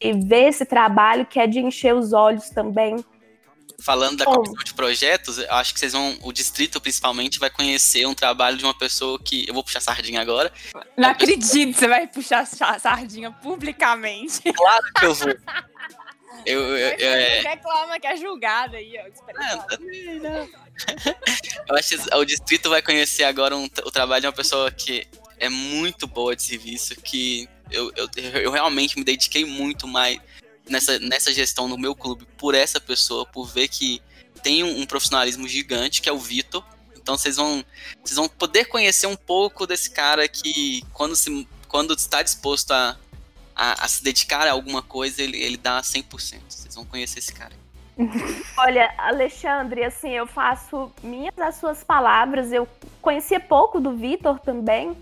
[0.00, 3.04] de ver esse trabalho, que é de encher os olhos também.
[3.80, 8.14] Falando da comissão de projetos, acho que vocês vão, o distrito principalmente, vai conhecer um
[8.14, 9.46] trabalho de uma pessoa que.
[9.46, 10.52] Eu vou puxar sardinha agora.
[10.96, 14.40] Não acredito que você vai puxar sardinha publicamente.
[14.52, 15.28] Claro que eu vou.
[16.46, 17.40] Eu, eu, eu, é...
[17.40, 19.32] reclama que é julgado aí, ó.
[19.34, 20.48] Não, não.
[21.68, 25.06] eu acho que o distrito vai conhecer agora um, o trabalho de uma pessoa que
[25.38, 28.08] é muito boa de serviço, que eu, eu,
[28.40, 30.20] eu realmente me dediquei muito mais
[30.68, 34.02] nessa, nessa gestão no meu clube por essa pessoa, por ver que
[34.42, 36.64] tem um, um profissionalismo gigante, que é o Vitor.
[36.96, 37.64] Então vocês vão,
[38.04, 42.98] vocês vão poder conhecer um pouco desse cara que, quando, se, quando está disposto a
[43.58, 46.04] a, a, se dedicar a alguma coisa, ele, ele dá 100%.
[46.48, 47.52] Vocês vão conhecer esse cara.
[48.56, 52.52] Olha, Alexandre, assim, eu faço minhas as suas palavras.
[52.52, 52.68] Eu
[53.02, 54.96] conhecia pouco do Vitor também,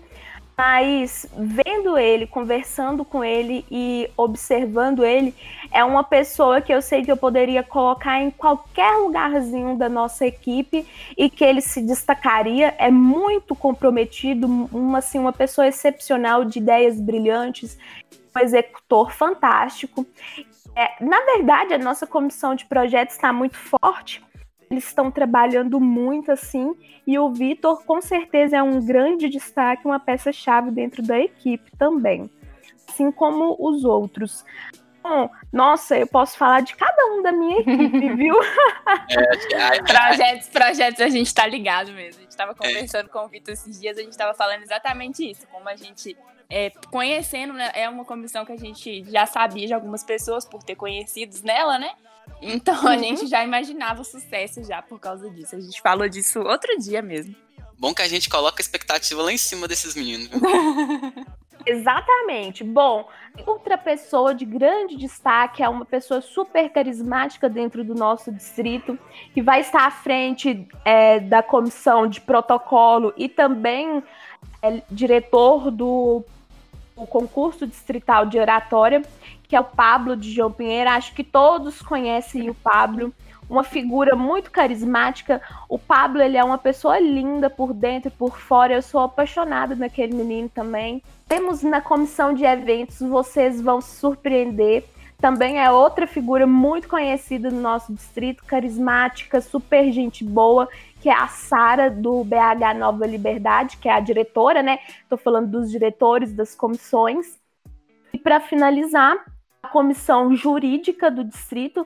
[0.57, 5.35] mas vendo ele, conversando com ele e observando ele,
[5.71, 10.25] é uma pessoa que eu sei que eu poderia colocar em qualquer lugarzinho da nossa
[10.25, 10.83] equipe
[11.15, 12.73] e que ele se destacaria.
[12.79, 17.77] É muito comprometido, uma, assim, uma pessoa excepcional de ideias brilhantes
[18.35, 20.05] um executor fantástico.
[20.75, 24.23] É, na verdade, a nossa comissão de projetos está muito forte.
[24.69, 26.75] Eles estão trabalhando muito assim,
[27.05, 32.29] e o Vitor com certeza é um grande destaque, uma peça-chave dentro da equipe também,
[32.87, 34.43] assim como os outros.
[35.01, 38.35] Bom, nossa, eu posso falar de cada um da minha equipe, viu?
[39.53, 42.19] É, projetos, projetos, a gente tá ligado mesmo.
[42.19, 43.09] A gente tava conversando é.
[43.09, 46.17] com o Vitor esses dias, a gente tava falando exatamente isso, como a gente
[46.49, 50.61] é, conhecendo, né, é uma comissão que a gente já sabia de algumas pessoas por
[50.63, 51.91] ter conhecidos nela, né?
[52.41, 55.55] Então a gente já imaginava o sucesso já por causa disso.
[55.55, 57.35] A gente falou disso outro dia mesmo.
[57.79, 60.29] Bom que a gente coloca a expectativa lá em cima desses meninos.
[61.65, 62.63] Exatamente.
[62.63, 63.07] Bom,
[63.45, 68.97] outra pessoa de grande destaque é uma pessoa super carismática dentro do nosso distrito,
[69.33, 74.01] que vai estar à frente é, da comissão de protocolo e também
[74.61, 76.23] é diretor do,
[76.95, 79.03] do concurso distrital de oratória,
[79.47, 80.89] que é o Pablo de João Pinheiro.
[80.89, 83.13] Acho que todos conhecem o Pablo
[83.49, 85.41] uma figura muito carismática.
[85.69, 88.73] O Pablo, ele é uma pessoa linda por dentro e por fora.
[88.73, 91.01] Eu sou apaixonada naquele menino também.
[91.27, 94.83] Temos na comissão de eventos, vocês vão se surpreender.
[95.19, 100.69] Também é outra figura muito conhecida no nosso distrito, carismática, super gente boa,
[101.01, 104.77] que é a Sara do BH Nova Liberdade, que é a diretora, né?
[105.09, 107.39] Tô falando dos diretores das comissões.
[108.13, 109.17] E para finalizar,
[109.61, 111.85] a comissão jurídica do distrito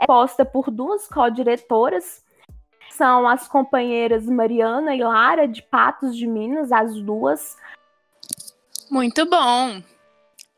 [0.00, 2.24] é posta por duas co-diretoras.
[2.90, 7.56] São as companheiras Mariana e Lara, de Patos de Minas, as duas.
[8.90, 9.82] Muito bom.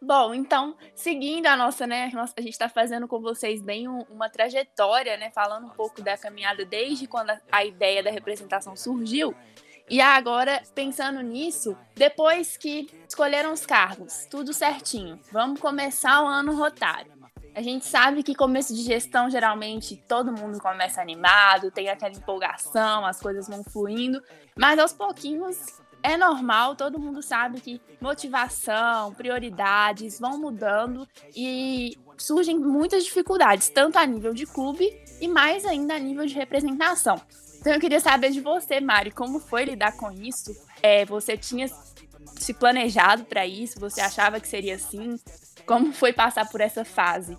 [0.02, 4.28] Bom, então, seguindo a nossa, né, a gente está fazendo com vocês bem um, uma
[4.28, 9.35] trajetória, né, falando um pouco da caminhada desde quando a, a ideia da representação surgiu.
[9.88, 16.57] E agora, pensando nisso, depois que escolheram os cargos, tudo certinho, vamos começar o ano
[16.57, 17.12] rotário.
[17.55, 23.07] A gente sabe que começo de gestão, geralmente, todo mundo começa animado, tem aquela empolgação,
[23.07, 24.20] as coisas vão fluindo,
[24.57, 25.57] mas aos pouquinhos
[26.03, 33.99] é normal, todo mundo sabe que motivação, prioridades vão mudando e surgem muitas dificuldades, tanto
[33.99, 37.20] a nível de clube e mais ainda a nível de representação.
[37.64, 40.55] Então eu queria saber de você, Mari, como foi lidar com isso?
[40.83, 41.66] É, você tinha
[42.37, 43.81] se planejado para isso?
[43.81, 45.18] Você achava que seria assim?
[45.64, 47.38] Como foi passar por essa fase?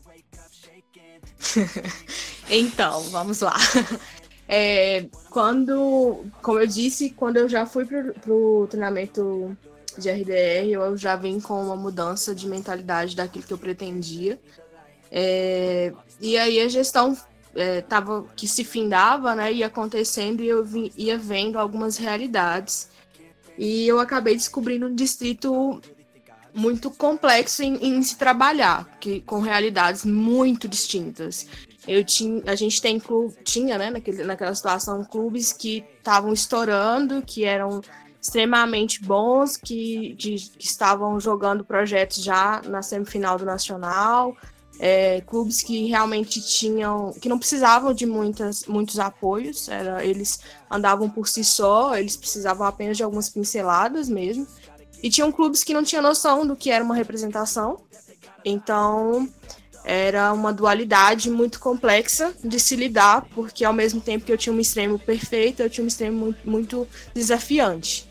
[2.49, 3.55] então, vamos lá.
[4.47, 9.57] É, quando, como eu disse, quando eu já fui pro, pro treinamento
[9.97, 14.39] de RDR, eu já vim com uma mudança de mentalidade daquilo que eu pretendia.
[15.09, 17.17] É, e aí a gestão
[17.55, 22.89] é, tava, que se findava, né, ia acontecendo e eu vi, ia vendo algumas realidades.
[23.57, 25.81] E eu acabei descobrindo um distrito
[26.53, 31.47] muito complexo em, em se trabalhar, que, com realidades muito distintas.
[31.87, 33.01] Eu tinha, a gente tem
[33.43, 37.81] tinha, né, naquele, naquela situação, clubes que estavam estourando, que eram
[38.21, 44.35] extremamente bons, que, de, que estavam jogando projetos já na semifinal do Nacional,
[44.79, 51.09] é, clubes que realmente tinham, que não precisavam de muitas, muitos apoios, era, eles andavam
[51.09, 54.45] por si só, eles precisavam apenas de algumas pinceladas mesmo.
[55.01, 57.81] E tinham clubes que não tinham noção do que era uma representação.
[58.43, 59.29] Então,
[59.83, 64.53] era uma dualidade muito complexa de se lidar, porque ao mesmo tempo que eu tinha
[64.53, 68.07] um extremo perfeito, eu tinha um extremo muito, muito desafiante.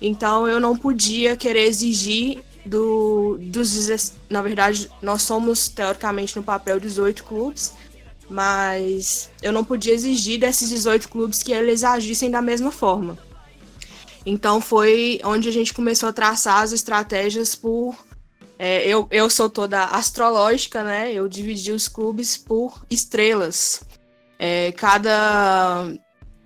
[0.00, 4.12] Então, eu não podia querer exigir do, dos.
[4.28, 7.74] Na verdade, nós somos, teoricamente, no papel 18 clubes,
[8.28, 13.18] mas eu não podia exigir desses 18 clubes que eles agissem da mesma forma.
[14.26, 17.94] Então foi onde a gente começou a traçar as estratégias por.
[18.58, 21.12] É, eu, eu sou toda astrológica, né?
[21.12, 23.82] Eu dividi os clubes por estrelas.
[24.38, 25.92] É, cada,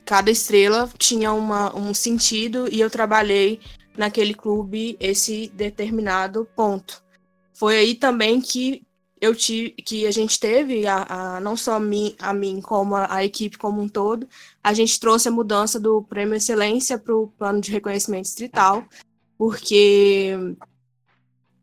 [0.04, 3.60] cada estrela tinha uma, um sentido e eu trabalhei
[3.98, 7.02] naquele clube esse determinado ponto.
[7.52, 8.86] Foi aí também que
[9.20, 12.94] eu tive, que a gente teve, a, a, não só a mim, a mim, como
[12.94, 14.28] a, a, equipe como um todo,
[14.62, 18.84] a gente trouxe a mudança do Prêmio Excelência para o plano de reconhecimento distrital,
[19.36, 20.36] porque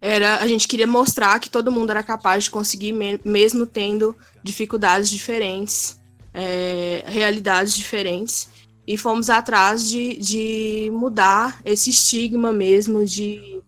[0.01, 4.13] era, a gente queria mostrar que todo mundo era capaz de conseguir, me, mesmo tendo
[4.43, 5.97] dificuldades diferentes,
[6.33, 8.49] é, realidades diferentes,
[8.87, 13.61] e fomos atrás de, de mudar esse estigma mesmo de,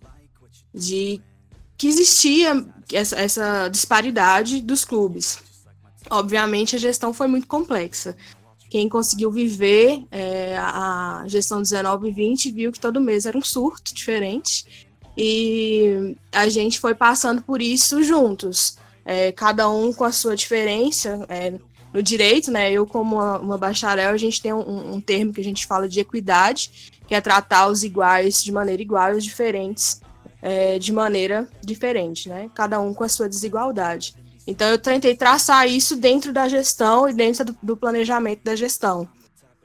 [0.73, 1.21] de
[1.77, 5.39] que existia essa, essa disparidade dos clubes.
[6.09, 8.15] Obviamente, a gestão foi muito complexa.
[8.69, 13.41] Quem conseguiu viver é, a gestão 19 e 20 viu que todo mês era um
[13.41, 14.87] surto diferente.
[15.17, 21.25] E a gente foi passando por isso juntos, é, cada um com a sua diferença.
[21.27, 21.53] É,
[21.97, 22.71] no direito, né?
[22.71, 25.89] Eu, como uma, uma bacharel, a gente tem um, um, termo que a gente fala
[25.89, 29.99] de equidade, que é tratar os iguais de maneira igual e os diferentes
[30.39, 32.51] é, de maneira diferente, né?
[32.53, 34.13] Cada um com a sua desigualdade.
[34.45, 39.09] Então eu tentei traçar isso dentro da gestão e dentro do, do planejamento da gestão.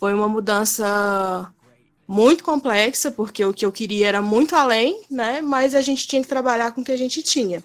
[0.00, 1.52] Foi uma mudança
[2.08, 5.42] muito complexa, porque o que eu queria era muito além, né?
[5.42, 7.62] Mas a gente tinha que trabalhar com o que a gente tinha.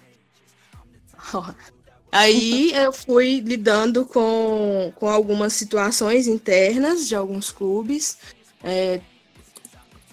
[2.10, 8.16] Aí eu fui lidando com, com algumas situações internas de alguns clubes,
[8.64, 9.00] é,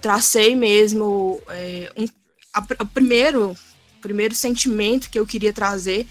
[0.01, 2.05] tracei mesmo é, um,
[2.53, 3.55] a, a primeiro,
[4.01, 6.05] primeiro sentimento que eu queria trazer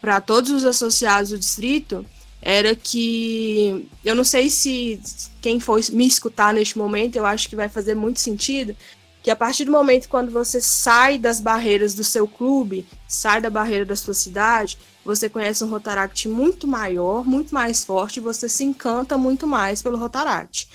[0.00, 2.04] para todos os associados do distrito
[2.42, 5.00] era que eu não sei se
[5.40, 8.74] quem for me escutar neste momento, eu acho que vai fazer muito sentido,
[9.22, 13.50] que a partir do momento quando você sai das barreiras do seu clube, sai da
[13.50, 18.64] barreira da sua cidade, você conhece um Rotaract muito maior, muito mais forte, você se
[18.64, 20.68] encanta muito mais pelo Rotaract.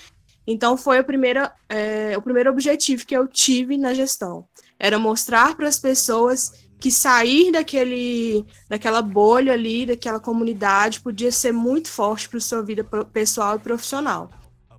[0.48, 4.48] Então foi primeira, é, o primeiro objetivo que eu tive na gestão,
[4.80, 11.52] era mostrar para as pessoas que sair daquele, daquela bolha ali, daquela comunidade, podia ser
[11.52, 14.30] muito forte para a sua vida pessoal e profissional.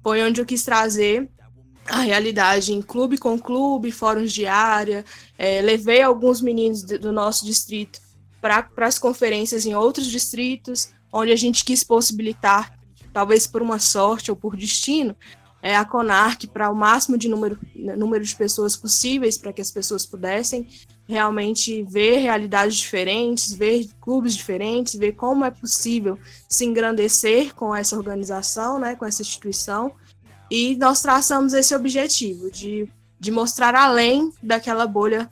[0.03, 1.29] Foi onde eu quis trazer
[1.89, 5.05] a realidade em clube com clube, fóruns de área,
[5.39, 8.06] é, levei alguns meninos do nosso distrito
[8.41, 12.79] para as conferências em outros distritos, onde a gente quis possibilitar,
[13.13, 15.17] talvez por uma sorte ou por destino,
[15.63, 19.71] é, a CONARC para o máximo de número, número de pessoas possíveis, para que as
[19.71, 20.69] pessoas pudessem
[21.09, 26.19] realmente ver realidades diferentes, ver clubes diferentes, ver como é possível
[26.49, 29.93] se engrandecer com essa organização, né, com essa instituição.
[30.51, 35.29] E nós traçamos esse objetivo de, de mostrar além daquela bolha,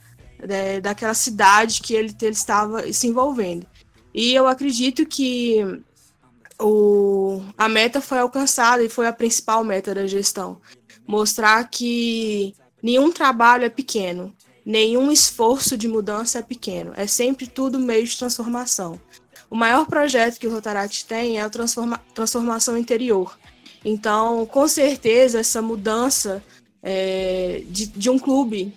[0.48, 3.66] é, daquela cidade que ele, ele estava se envolvendo.
[4.12, 5.58] E eu acredito que
[6.60, 10.60] o, a meta foi alcançada e foi a principal meta da gestão.
[11.06, 14.34] Mostrar que nenhum trabalho é pequeno,
[14.64, 19.00] nenhum esforço de mudança é pequeno, é sempre tudo meio de transformação.
[19.50, 23.38] O maior projeto que o Rotaract tem é a transforma transformação interior.
[23.84, 26.42] Então, com certeza, essa mudança
[26.82, 28.74] é, de, de um clube,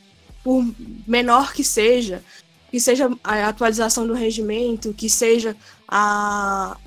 [0.47, 0.65] por
[1.05, 2.23] menor que seja,
[2.71, 6.77] que seja a atualização do regimento, que seja a,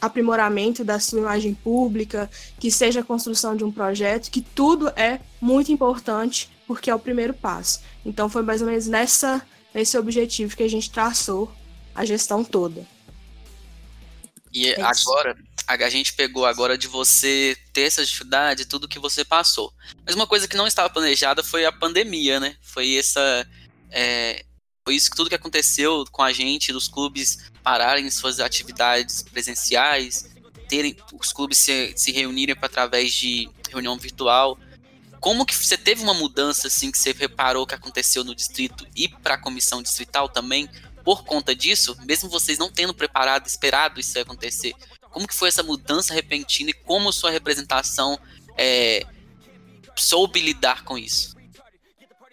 [0.00, 5.20] aprimoramento da sua imagem pública, que seja a construção de um projeto, que tudo é
[5.40, 7.80] muito importante porque é o primeiro passo.
[8.04, 9.40] Então foi mais ou menos nessa
[9.72, 11.52] nesse objetivo que a gente traçou
[11.94, 12.84] a gestão toda.
[14.56, 15.36] E é agora
[15.68, 19.70] a gente pegou agora de você ter essa dificuldade, tudo que você passou.
[20.06, 22.56] Mas uma coisa que não estava planejada foi a pandemia, né?
[22.62, 23.46] Foi essa
[23.90, 24.42] é,
[24.82, 30.30] foi isso tudo que aconteceu com a gente, dos clubes pararem suas atividades presenciais,
[30.70, 34.58] terem os clubes se, se reunirem através de reunião virtual.
[35.20, 39.06] Como que você teve uma mudança assim que você reparou que aconteceu no distrito e
[39.06, 40.66] para a comissão distrital também
[41.06, 44.74] por conta disso, mesmo vocês não tendo preparado, esperado isso acontecer?
[45.08, 48.18] Como que foi essa mudança repentina e como sua representação
[48.58, 49.06] é,
[49.94, 51.36] soube lidar com isso?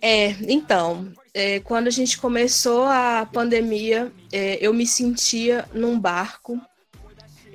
[0.02, 6.60] É, então, é, quando a gente começou a pandemia, é, eu me sentia num barco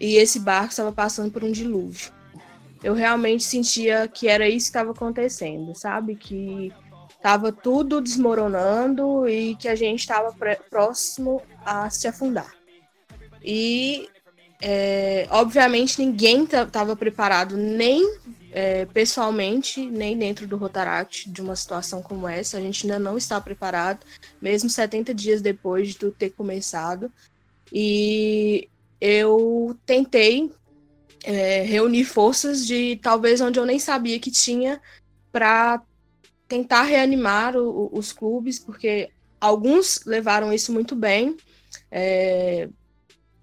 [0.01, 2.13] e esse barco estava passando por um dilúvio.
[2.81, 6.15] Eu realmente sentia que era isso que estava acontecendo, sabe?
[6.15, 6.73] Que
[7.19, 10.35] estava tudo desmoronando e que a gente estava
[10.71, 12.55] próximo a se afundar.
[13.43, 14.09] E,
[14.63, 18.03] é, obviamente, ninguém estava preparado nem
[18.53, 22.57] é, pessoalmente, nem dentro do Rotaract, de uma situação como essa.
[22.57, 24.01] A gente ainda não está preparado,
[24.41, 27.13] mesmo 70 dias depois de ter começado.
[27.73, 28.69] E
[29.01, 30.51] eu tentei
[31.25, 34.81] é, reunir forças de talvez onde eu nem sabia que tinha
[35.31, 35.83] para
[36.49, 41.37] tentar reanimar o, os clubes, porque alguns levaram isso muito bem.
[41.91, 42.69] É,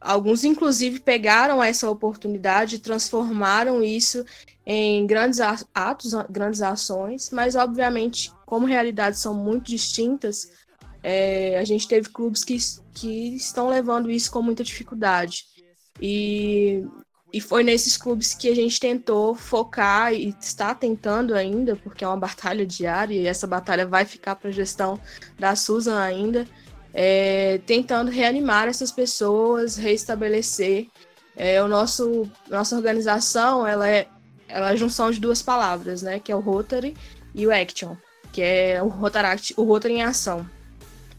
[0.01, 4.25] alguns, inclusive, pegaram essa oportunidade e transformaram isso
[4.65, 5.39] em grandes
[5.73, 10.51] atos, grandes ações, mas obviamente, como realidades são muito distintas,
[11.03, 12.57] é, a gente teve clubes que,
[12.95, 15.45] que estão levando isso com muita dificuldade.
[16.01, 16.83] E,
[17.35, 22.07] e foi nesses clubes que a gente tentou focar e está tentando ainda, porque é
[22.07, 24.97] uma batalha diária e essa batalha vai ficar para a gestão
[25.37, 26.47] da Susan ainda,
[26.93, 30.87] é, tentando reanimar essas pessoas, restabelecer.
[31.35, 34.07] É, o nosso nossa organização ela é
[34.47, 36.21] ela é a junção de duas palavras, né?
[36.21, 36.95] Que é o Rotary
[37.33, 37.97] e o Action,
[38.31, 40.49] que é o Rotaract, o Rotary em ação.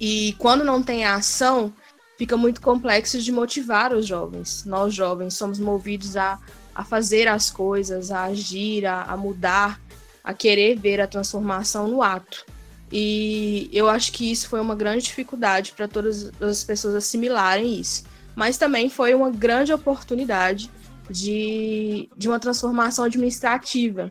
[0.00, 1.74] E quando não tem a ação,
[2.16, 4.64] fica muito complexo de motivar os jovens.
[4.64, 6.38] Nós jovens somos movidos a,
[6.74, 9.80] a fazer as coisas, a agir, a, a mudar,
[10.22, 12.44] a querer ver a transformação no ato.
[12.90, 18.04] E eu acho que isso foi uma grande dificuldade para todas as pessoas assimilarem isso.
[18.34, 20.70] Mas também foi uma grande oportunidade
[21.10, 24.10] de, de uma transformação administrativa.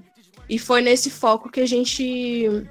[0.49, 2.67] E foi nesse foco que a gente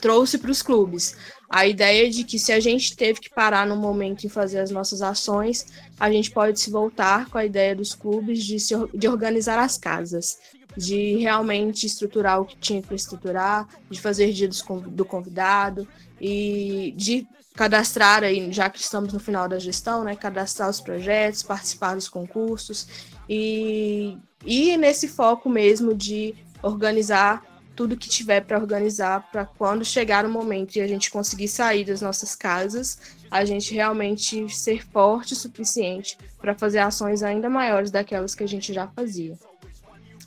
[0.00, 1.16] trouxe para os clubes.
[1.48, 4.70] A ideia de que se a gente teve que parar no momento e fazer as
[4.70, 5.66] nossas ações,
[5.98, 9.78] a gente pode se voltar com a ideia dos clubes de, se, de organizar as
[9.78, 10.38] casas.
[10.76, 14.48] de realmente estruturar o que tinha para estruturar, de fazer dia
[14.88, 15.88] do convidado
[16.20, 21.42] e de cadastrar aí, já que estamos no final da gestão, né, cadastrar os projetos,
[21.42, 22.86] participar dos concursos
[23.26, 27.42] e, e nesse foco mesmo de organizar
[27.76, 31.84] tudo que tiver para organizar para quando chegar o momento e a gente conseguir sair
[31.84, 32.98] das nossas casas,
[33.30, 38.48] a gente realmente ser forte o suficiente para fazer ações ainda maiores daquelas que a
[38.48, 39.38] gente já fazia.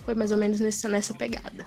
[0.05, 1.65] Foi mais ou menos nessa, nessa pegada.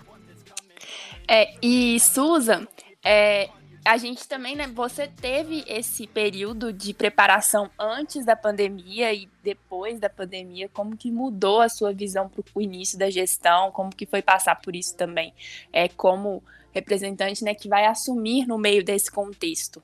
[1.29, 2.67] É, e Susan,
[3.05, 3.51] é,
[3.85, 4.69] a gente também, né?
[4.69, 10.69] Você teve esse período de preparação antes da pandemia e depois da pandemia.
[10.69, 13.73] Como que mudou a sua visão para o início da gestão?
[13.73, 15.35] Como que foi passar por isso também?
[15.73, 19.83] É como representante, né, que vai assumir no meio desse contexto.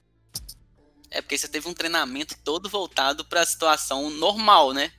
[1.11, 4.93] É porque você teve um treinamento todo voltado para a situação normal, né?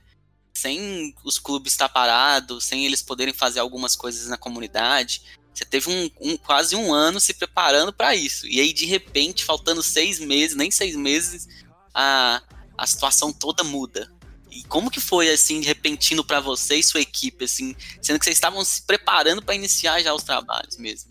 [0.52, 5.22] Sem os clubes estar parados, sem eles poderem fazer algumas coisas na comunidade.
[5.52, 8.46] Você teve um, um quase um ano se preparando para isso.
[8.46, 11.48] E aí, de repente, faltando seis meses, nem seis meses,
[11.94, 12.42] a,
[12.76, 14.10] a situação toda muda.
[14.50, 18.36] E como que foi, assim, repentino para você e sua equipe, assim, sendo que vocês
[18.36, 21.10] estavam se preparando para iniciar já os trabalhos mesmo?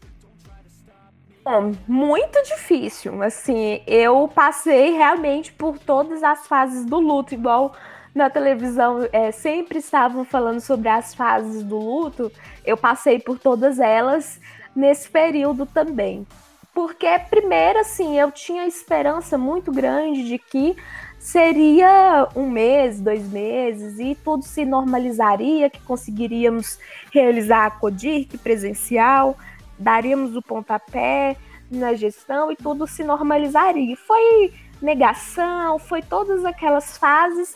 [1.43, 3.23] Bom, muito difícil.
[3.23, 7.75] Assim, eu passei realmente por todas as fases do luto, igual
[8.13, 12.31] na televisão é, sempre estavam falando sobre as fases do luto,
[12.65, 14.39] eu passei por todas elas
[14.75, 16.25] nesse período também.
[16.73, 20.75] Porque, primeiro, assim, eu tinha esperança muito grande de que
[21.19, 26.79] seria um mês, dois meses e tudo se normalizaria, que conseguiríamos
[27.11, 29.37] realizar a CODIRC presencial,
[29.77, 31.35] daríamos o pontapé
[31.69, 33.97] na gestão e tudo se normalizaria.
[33.97, 37.55] Foi negação, foi todas aquelas fases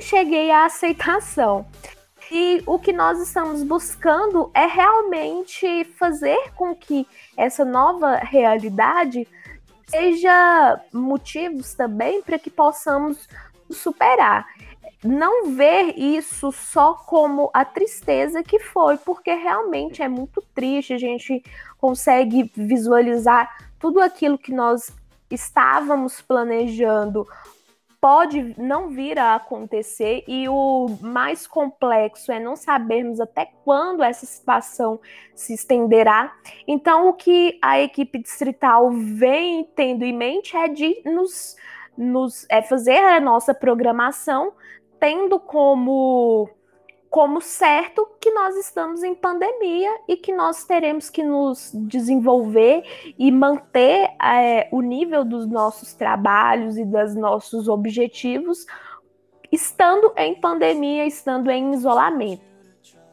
[0.00, 1.66] cheguei à aceitação.
[2.30, 9.28] E o que nós estamos buscando é realmente fazer com que essa nova realidade
[9.86, 13.28] seja motivos também para que possamos
[13.70, 14.46] superar.
[15.04, 20.98] Não ver isso só como a tristeza que foi, porque realmente é muito triste, a
[20.98, 21.42] gente
[21.78, 24.90] consegue visualizar tudo aquilo que nós
[25.28, 27.26] estávamos planejando
[28.02, 34.26] pode não vir a acontecer e o mais complexo é não sabermos até quando essa
[34.26, 35.00] situação
[35.36, 36.34] se estenderá.
[36.66, 41.54] Então, o que a equipe distrital vem tendo em mente é de nos,
[41.96, 44.52] nos é fazer a nossa programação
[44.98, 46.50] tendo como
[47.12, 52.84] como certo que nós estamos em pandemia e que nós teremos que nos desenvolver
[53.18, 58.64] e manter é, o nível dos nossos trabalhos e dos nossos objetivos
[59.52, 62.42] estando em pandemia, estando em isolamento.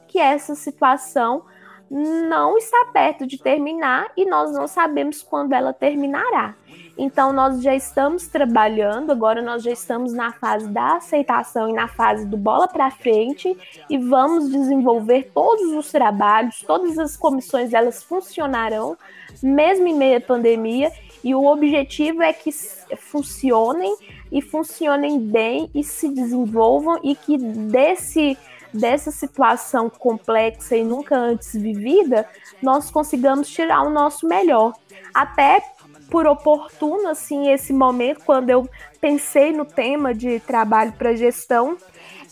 [0.07, 1.43] Que essa situação
[1.89, 6.55] não está perto de terminar e nós não sabemos quando ela terminará.
[6.97, 11.87] Então, nós já estamos trabalhando, agora nós já estamos na fase da aceitação e na
[11.87, 13.57] fase do bola para frente
[13.89, 18.97] e vamos desenvolver todos os trabalhos, todas as comissões, elas funcionarão,
[19.41, 20.91] mesmo em meio à pandemia,
[21.23, 22.51] e o objetivo é que
[22.97, 23.95] funcionem
[24.31, 28.37] e funcionem bem e se desenvolvam e que desse
[28.73, 32.27] dessa situação complexa e nunca antes vivida,
[32.61, 34.73] nós consigamos tirar o nosso melhor.
[35.13, 35.61] Até
[36.09, 38.67] por oportuno, assim, esse momento, quando eu
[38.99, 41.77] pensei no tema de trabalho para gestão,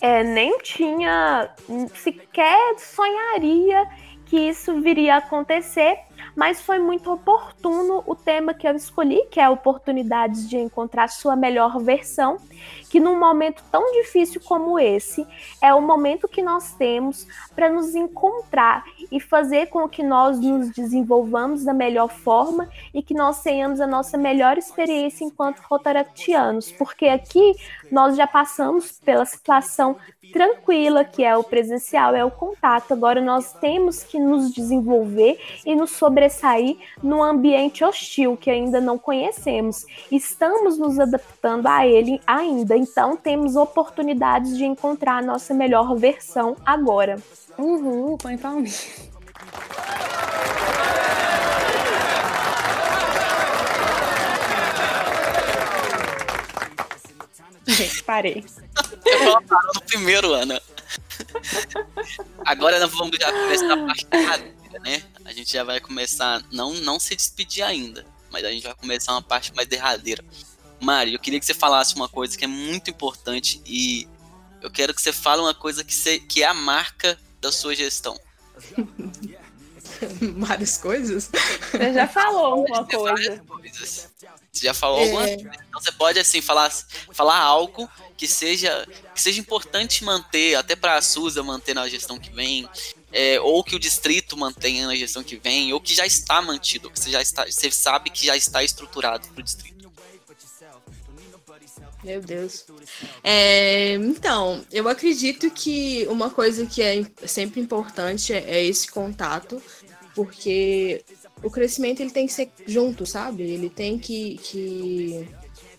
[0.01, 1.49] é, nem tinha,
[1.95, 3.87] sequer sonharia
[4.25, 5.99] que isso viria a acontecer,
[6.35, 11.35] mas foi muito oportuno o tema que eu escolhi, que é oportunidades de encontrar sua
[11.35, 12.37] melhor versão,
[12.89, 15.25] que num momento tão difícil como esse,
[15.61, 20.71] é o momento que nós temos para nos encontrar e fazer com que nós nos
[20.71, 27.07] desenvolvamos da melhor forma e que nós tenhamos a nossa melhor experiência enquanto rotaractianos, porque
[27.07, 27.55] aqui
[27.91, 29.97] nós já passamos pela situação
[30.31, 32.93] tranquila que é o presencial, é o contato.
[32.93, 38.97] Agora nós temos que nos desenvolver e nos sobressair num ambiente hostil que ainda não
[38.97, 39.85] conhecemos.
[40.11, 46.55] Estamos nos adaptando a ele ainda, então temos oportunidades de encontrar a nossa melhor versão
[46.65, 47.17] agora.
[47.57, 48.71] Uhul, põe palminha.
[57.67, 58.45] Gente, parei.
[59.05, 59.41] Eu vou
[59.75, 60.59] no primeiro ano.
[62.45, 65.03] Agora nós vamos já começar a parte derradeira, né?
[65.25, 69.11] A gente já vai começar, não, não se despedir ainda, mas a gente vai começar
[69.13, 70.23] uma parte mais derradeira.
[70.79, 74.07] Mari, eu queria que você falasse uma coisa que é muito importante e
[74.61, 77.75] eu quero que você fale uma coisa que, você, que é a marca da sua
[77.75, 78.19] gestão.
[80.37, 81.29] Várias coisas.
[81.71, 83.37] Você já falou uma coisa.
[83.39, 84.09] coisas.
[84.51, 85.03] Você já falou É.
[85.05, 85.59] algumas coisas.
[85.67, 86.71] Então você pode assim falar,
[87.11, 92.19] falar algo que seja que seja importante manter, até para a Suza manter na gestão
[92.19, 92.67] que vem,
[93.11, 96.89] é, ou que o distrito mantenha na gestão que vem, ou que já está mantido,
[96.89, 99.76] que você já está, você sabe que já está estruturado para o distrito.
[102.07, 102.65] Meu Deus.
[103.21, 109.61] É, então, eu acredito que uma coisa que é sempre importante é, é esse contato,
[110.15, 111.03] porque
[111.43, 113.43] o crescimento ele tem que ser junto, sabe?
[113.43, 115.27] Ele tem que, que,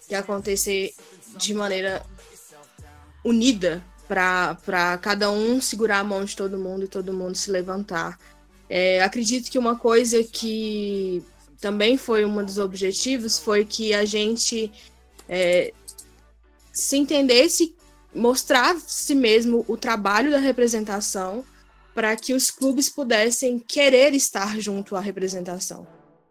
[0.06, 0.94] que acontecer
[1.38, 2.04] de maneira
[3.24, 8.18] unida para cada um segurar a mão de todo mundo e todo mundo se levantar.
[8.68, 11.24] É, acredito que uma coisa que
[11.58, 14.70] também foi um dos objetivos foi que a gente
[15.26, 15.72] é,
[16.78, 17.74] se entendesse,
[18.14, 21.44] mostrasse mesmo o trabalho da representação
[21.92, 25.86] para que os clubes pudessem querer estar junto à representação.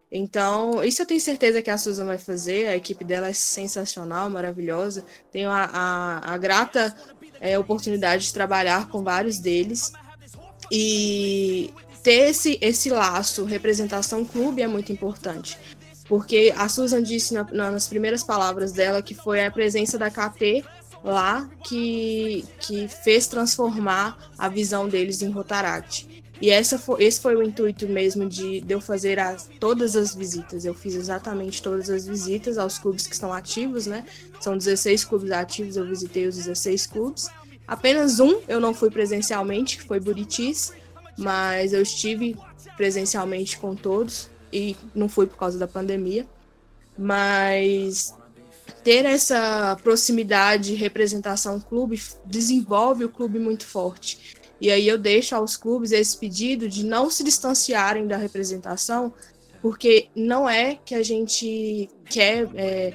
[0.09, 4.29] Então, isso eu tenho certeza que a Susan vai fazer, a equipe dela é sensacional,
[4.29, 5.03] maravilhosa.
[5.33, 6.95] Tenho a, a, a grata
[7.41, 9.91] é, oportunidade de trabalhar com vários deles.
[10.71, 15.59] E ter esse, esse laço representação clube é muito importante.
[16.07, 20.09] Porque a Susan disse na- na- nas primeiras palavras dela que foi a presença da
[20.09, 20.63] KT
[21.03, 26.23] lá que, que fez transformar a visão deles em Rotaract.
[26.39, 30.13] E essa foi, esse foi o intuito mesmo de, de eu fazer as, todas as
[30.13, 30.65] visitas.
[30.65, 34.05] Eu fiz exatamente todas as visitas aos clubes que estão ativos, né?
[34.39, 37.27] São 16 clubes ativos, eu visitei os 16 clubes.
[37.67, 40.71] Apenas um eu não fui presencialmente, que foi Buritis,
[41.17, 42.37] mas eu estive
[42.77, 46.25] presencialmente com todos e não fui por causa da pandemia.
[46.97, 48.15] Mas
[48.83, 54.35] ter essa proximidade, representação clube, desenvolve o clube muito forte.
[54.59, 59.13] E aí eu deixo aos clubes esse pedido de não se distanciarem da representação,
[59.61, 62.93] porque não é que a gente quer é,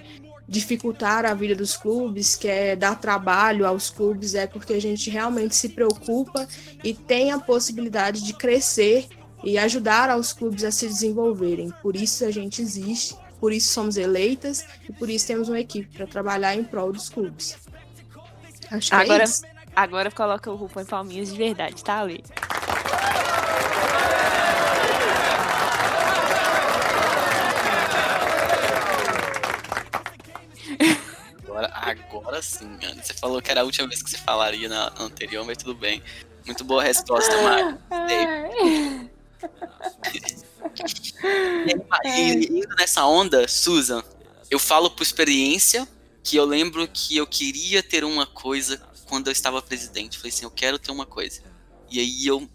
[0.48, 5.54] dificultar a vida dos clubes, quer dar trabalho aos clubes, é porque a gente realmente
[5.54, 6.48] se preocupa
[6.82, 9.08] e tem a possibilidade de crescer
[9.44, 11.70] e ajudar aos clubes a se desenvolverem.
[11.82, 15.88] Por isso a gente existe, por isso somos eleitas e por isso temos uma equipe
[15.96, 17.56] para trabalhar em prol dos clubes.
[18.70, 19.42] Acho que Agora- é isso.
[19.74, 22.22] Agora coloca o RuPaul em palminhas de verdade, tá, Ale?
[31.44, 33.02] Agora, agora sim, mano.
[33.02, 35.74] Você falou que era a última vez que você falaria na na anterior, mas tudo
[35.74, 36.02] bem.
[36.46, 37.78] Muito boa resposta, Mário.
[42.04, 44.02] E, e indo nessa onda, Susan,
[44.50, 45.86] eu falo por experiência
[46.22, 50.18] que eu lembro que eu queria ter uma coisa quando eu estava presidente.
[50.18, 51.42] Falei assim, eu quero ter uma coisa.
[51.90, 52.48] E aí eu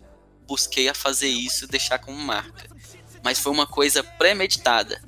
[0.47, 2.68] busquei a fazer isso e deixar como marca.
[3.24, 5.01] Mas foi uma coisa premeditada.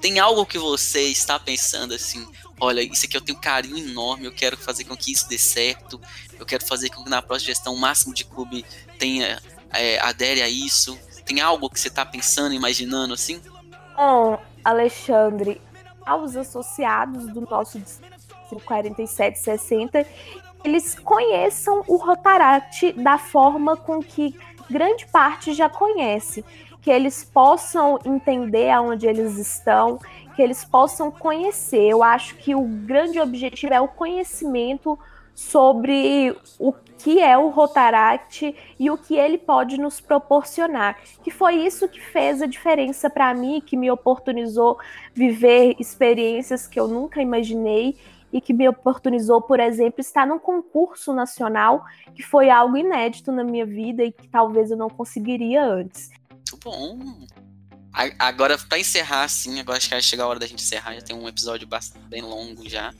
[0.00, 2.26] Tem algo que você está pensando assim,
[2.60, 5.36] olha, isso aqui eu tenho um carinho enorme, eu quero fazer com que isso dê
[5.36, 6.00] certo,
[6.38, 8.64] eu quero fazer com que na próxima gestão o máximo de clube
[8.98, 10.96] tenha, é, adere a isso.
[11.28, 13.38] Tem algo que você está pensando, imaginando assim?
[13.94, 15.60] Bom, Alexandre,
[16.06, 18.08] aos associados do nosso distrito
[18.64, 20.06] 4760,
[20.64, 24.34] eles conheçam o Rotaract da forma com que
[24.70, 26.42] grande parte já conhece,
[26.80, 30.00] que eles possam entender aonde eles estão,
[30.34, 31.90] que eles possam conhecer.
[31.90, 34.98] Eu acho que o grande objetivo é o conhecimento
[35.38, 41.00] sobre o que é o Rotaract e o que ele pode nos proporcionar.
[41.22, 44.80] Que foi isso que fez a diferença para mim, que me oportunizou
[45.14, 47.96] viver experiências que eu nunca imaginei
[48.32, 51.84] e que me oportunizou, por exemplo, estar num concurso nacional,
[52.16, 56.10] que foi algo inédito na minha vida e que talvez eu não conseguiria antes.
[56.32, 56.98] Muito bom.
[58.18, 61.00] Agora, pra encerrar, assim, agora acho que vai chegar a hora da gente encerrar, já
[61.00, 61.68] tem um episódio
[62.08, 62.92] bem longo já.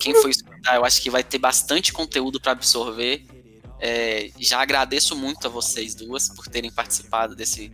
[0.00, 3.24] Quem for escutar, eu acho que vai ter bastante conteúdo pra absorver.
[3.80, 7.72] É, já agradeço muito a vocês duas por terem participado desse,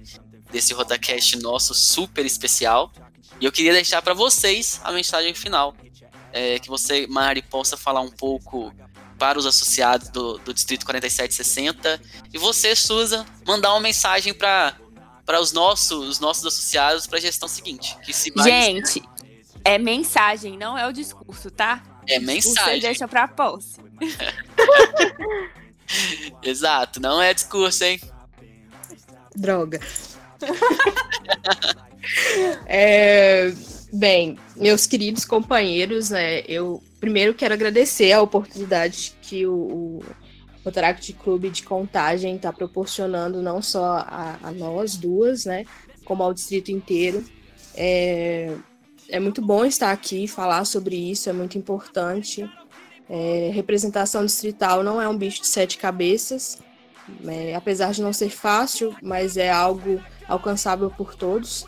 [0.51, 2.93] desse Rodacast nosso super especial.
[3.41, 5.75] E eu queria deixar pra vocês a mensagem final.
[6.33, 8.75] É, que você, Mari, possa falar um pouco
[9.19, 12.01] para os associados do, do Distrito 4760.
[12.33, 14.77] E você, Suza, mandar uma mensagem para
[15.25, 17.97] para os nossos, os nossos associados para a gestão seguinte.
[18.05, 19.03] Que se Gente,
[19.65, 21.83] é mensagem, não é o discurso, tá?
[22.09, 22.81] É Você mensagem.
[22.81, 23.79] deixa pra posse.
[26.43, 28.01] Exato, não é discurso, hein?
[29.35, 29.81] Droga.
[32.67, 33.53] É,
[33.93, 40.05] bem, meus queridos companheiros, né, eu primeiro quero agradecer a oportunidade que o, o,
[40.65, 45.65] Rotaract Clube de Contagem está proporcionando não só a, a, nós duas, né,
[46.05, 47.25] como ao distrito inteiro.
[47.75, 48.55] É,
[49.09, 52.49] é muito bom estar aqui falar sobre isso, é muito importante.
[53.09, 56.59] É, representação distrital não é um bicho de sete cabeças,
[57.27, 61.67] é, apesar de não ser fácil, mas é algo alcançável por todos.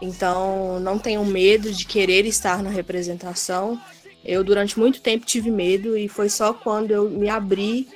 [0.00, 3.80] Então, não tenham medo de querer estar na representação.
[4.24, 7.88] Eu, durante muito tempo, tive medo e foi só quando eu me abri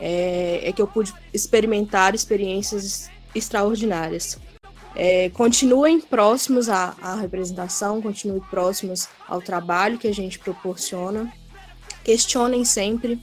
[0.00, 4.38] é, é que eu pude experimentar experiências extraordinárias.
[4.96, 11.32] É, continuem próximos à, à representação, continuem próximos ao trabalho que a gente proporciona.
[12.04, 13.20] Questionem sempre.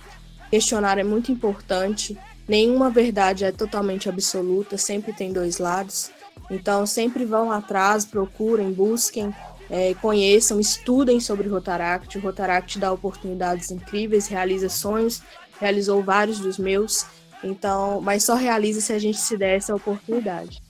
[0.49, 2.17] Questionar é muito importante.
[2.47, 6.11] Nenhuma verdade é totalmente absoluta, sempre tem dois lados.
[6.49, 9.33] Então, sempre vão atrás, procurem, busquem,
[9.69, 12.17] é, conheçam, estudem sobre o Rotaract.
[12.17, 15.21] O Rotaract dá oportunidades incríveis, realiza sonhos,
[15.61, 17.05] realizou vários dos meus.
[17.41, 20.61] Então, mas só realiza se a gente se der essa oportunidade.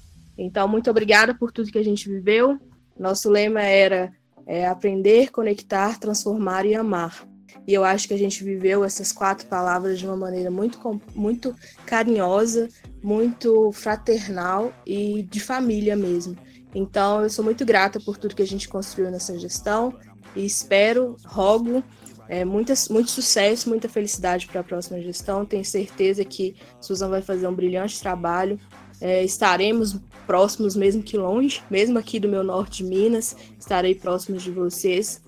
[0.43, 2.59] Então, muito obrigada por tudo que a gente viveu.
[2.97, 4.11] Nosso lema era
[4.47, 7.27] é, aprender, conectar, transformar e amar.
[7.67, 10.79] E eu acho que a gente viveu essas quatro palavras de uma maneira muito,
[11.13, 12.67] muito carinhosa,
[13.03, 16.35] muito fraternal e de família mesmo.
[16.73, 19.93] Então, eu sou muito grata por tudo que a gente construiu nessa gestão
[20.35, 21.83] e espero, rogo,
[22.27, 25.45] é, muitas, muito sucesso, muita felicidade para a próxima gestão.
[25.45, 28.59] Tenho certeza que Suzana vai fazer um brilhante trabalho.
[29.01, 29.99] É, estaremos
[30.31, 35.21] próximos, mesmo que longe, mesmo aqui do meu norte de Minas, estarei próximos de vocês.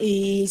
[0.00, 0.46] E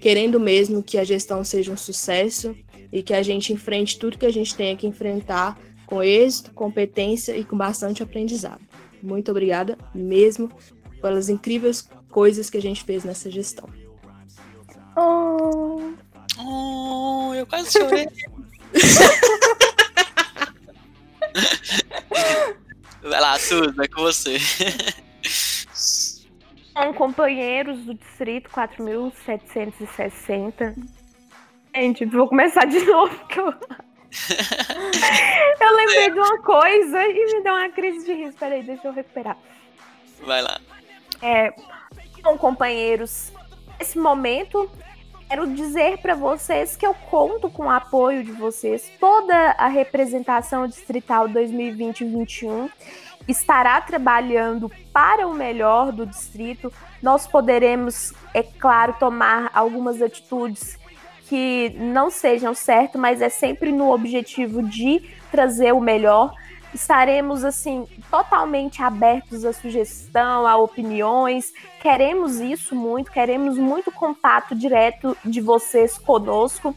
[0.00, 2.52] querendo mesmo que a gestão seja um sucesso
[2.92, 7.36] e que a gente enfrente tudo que a gente tenha que enfrentar com êxito, competência
[7.36, 8.60] e com bastante aprendizado.
[9.00, 10.50] Muito obrigada mesmo
[11.00, 13.68] pelas incríveis coisas que a gente fez nessa gestão.
[14.96, 15.92] Oh,
[16.40, 18.08] oh eu quase chorei.
[23.08, 24.38] Vai lá, Suzy, é com você.
[26.72, 30.74] São companheiros do distrito 4760.
[31.74, 33.46] Gente, vou começar de novo, porque eu.
[35.60, 38.36] eu lembrei de uma coisa e me deu uma crise de riso.
[38.36, 39.38] Peraí, deixa eu recuperar.
[40.20, 40.60] Vai lá.
[41.22, 41.54] É,
[42.22, 43.32] são companheiros.
[43.78, 44.70] Nesse momento,
[45.28, 48.90] quero dizer para vocês que eu conto com o apoio de vocês.
[48.98, 52.70] Toda a representação distrital 2020-21
[53.28, 56.72] estará trabalhando para o melhor do distrito.
[57.02, 60.78] Nós poderemos, é claro, tomar algumas atitudes
[61.26, 66.32] que não sejam certas, mas é sempre no objetivo de trazer o melhor.
[66.72, 71.52] Estaremos assim totalmente abertos à sugestão, a opiniões.
[71.80, 76.74] Queremos isso muito, queremos muito contato direto de vocês conosco.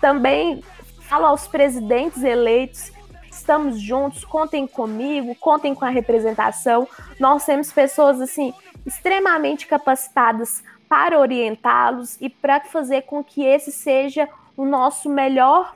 [0.00, 0.62] Também
[1.00, 2.92] falo aos presidentes eleitos
[3.30, 6.86] estamos juntos, contem comigo, contem com a representação.
[7.18, 8.52] Nós temos pessoas assim
[8.84, 15.74] extremamente capacitadas para orientá-los e para fazer com que esse seja o nosso melhor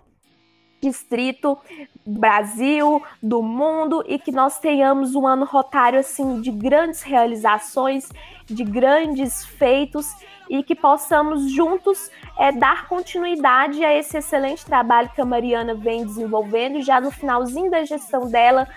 [0.80, 1.58] distrito
[2.06, 8.10] Brasil, do mundo e que nós tenhamos um ano rotário assim de grandes realizações,
[8.46, 10.14] de grandes feitos
[10.48, 16.04] e que possamos juntos é, dar continuidade a esse excelente trabalho que a Mariana vem
[16.04, 16.82] desenvolvendo.
[16.82, 18.68] Já no finalzinho da gestão dela,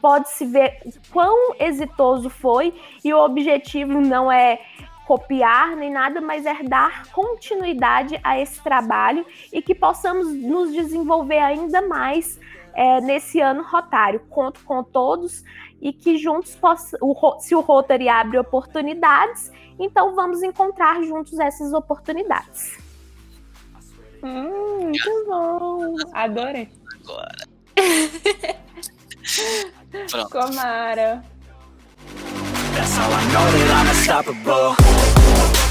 [0.00, 0.80] pode-se ver
[1.12, 4.60] quão exitoso foi, e o objetivo não é
[5.06, 11.38] copiar nem nada, mas é dar continuidade a esse trabalho e que possamos nos desenvolver
[11.38, 12.38] ainda mais
[12.74, 14.20] é, nesse ano rotário.
[14.30, 15.44] Conto com todos
[15.80, 21.72] e que juntos, possa, o, se o Rotary abre oportunidades, então vamos encontrar juntos essas
[21.72, 22.78] oportunidades.
[24.22, 25.96] Hum, muito bom!
[26.12, 26.68] Adorei!
[27.02, 27.50] Agora.
[30.10, 30.30] Pronto.
[30.30, 31.24] Comara.
[32.74, 35.69] That's how I know that I'm unstoppable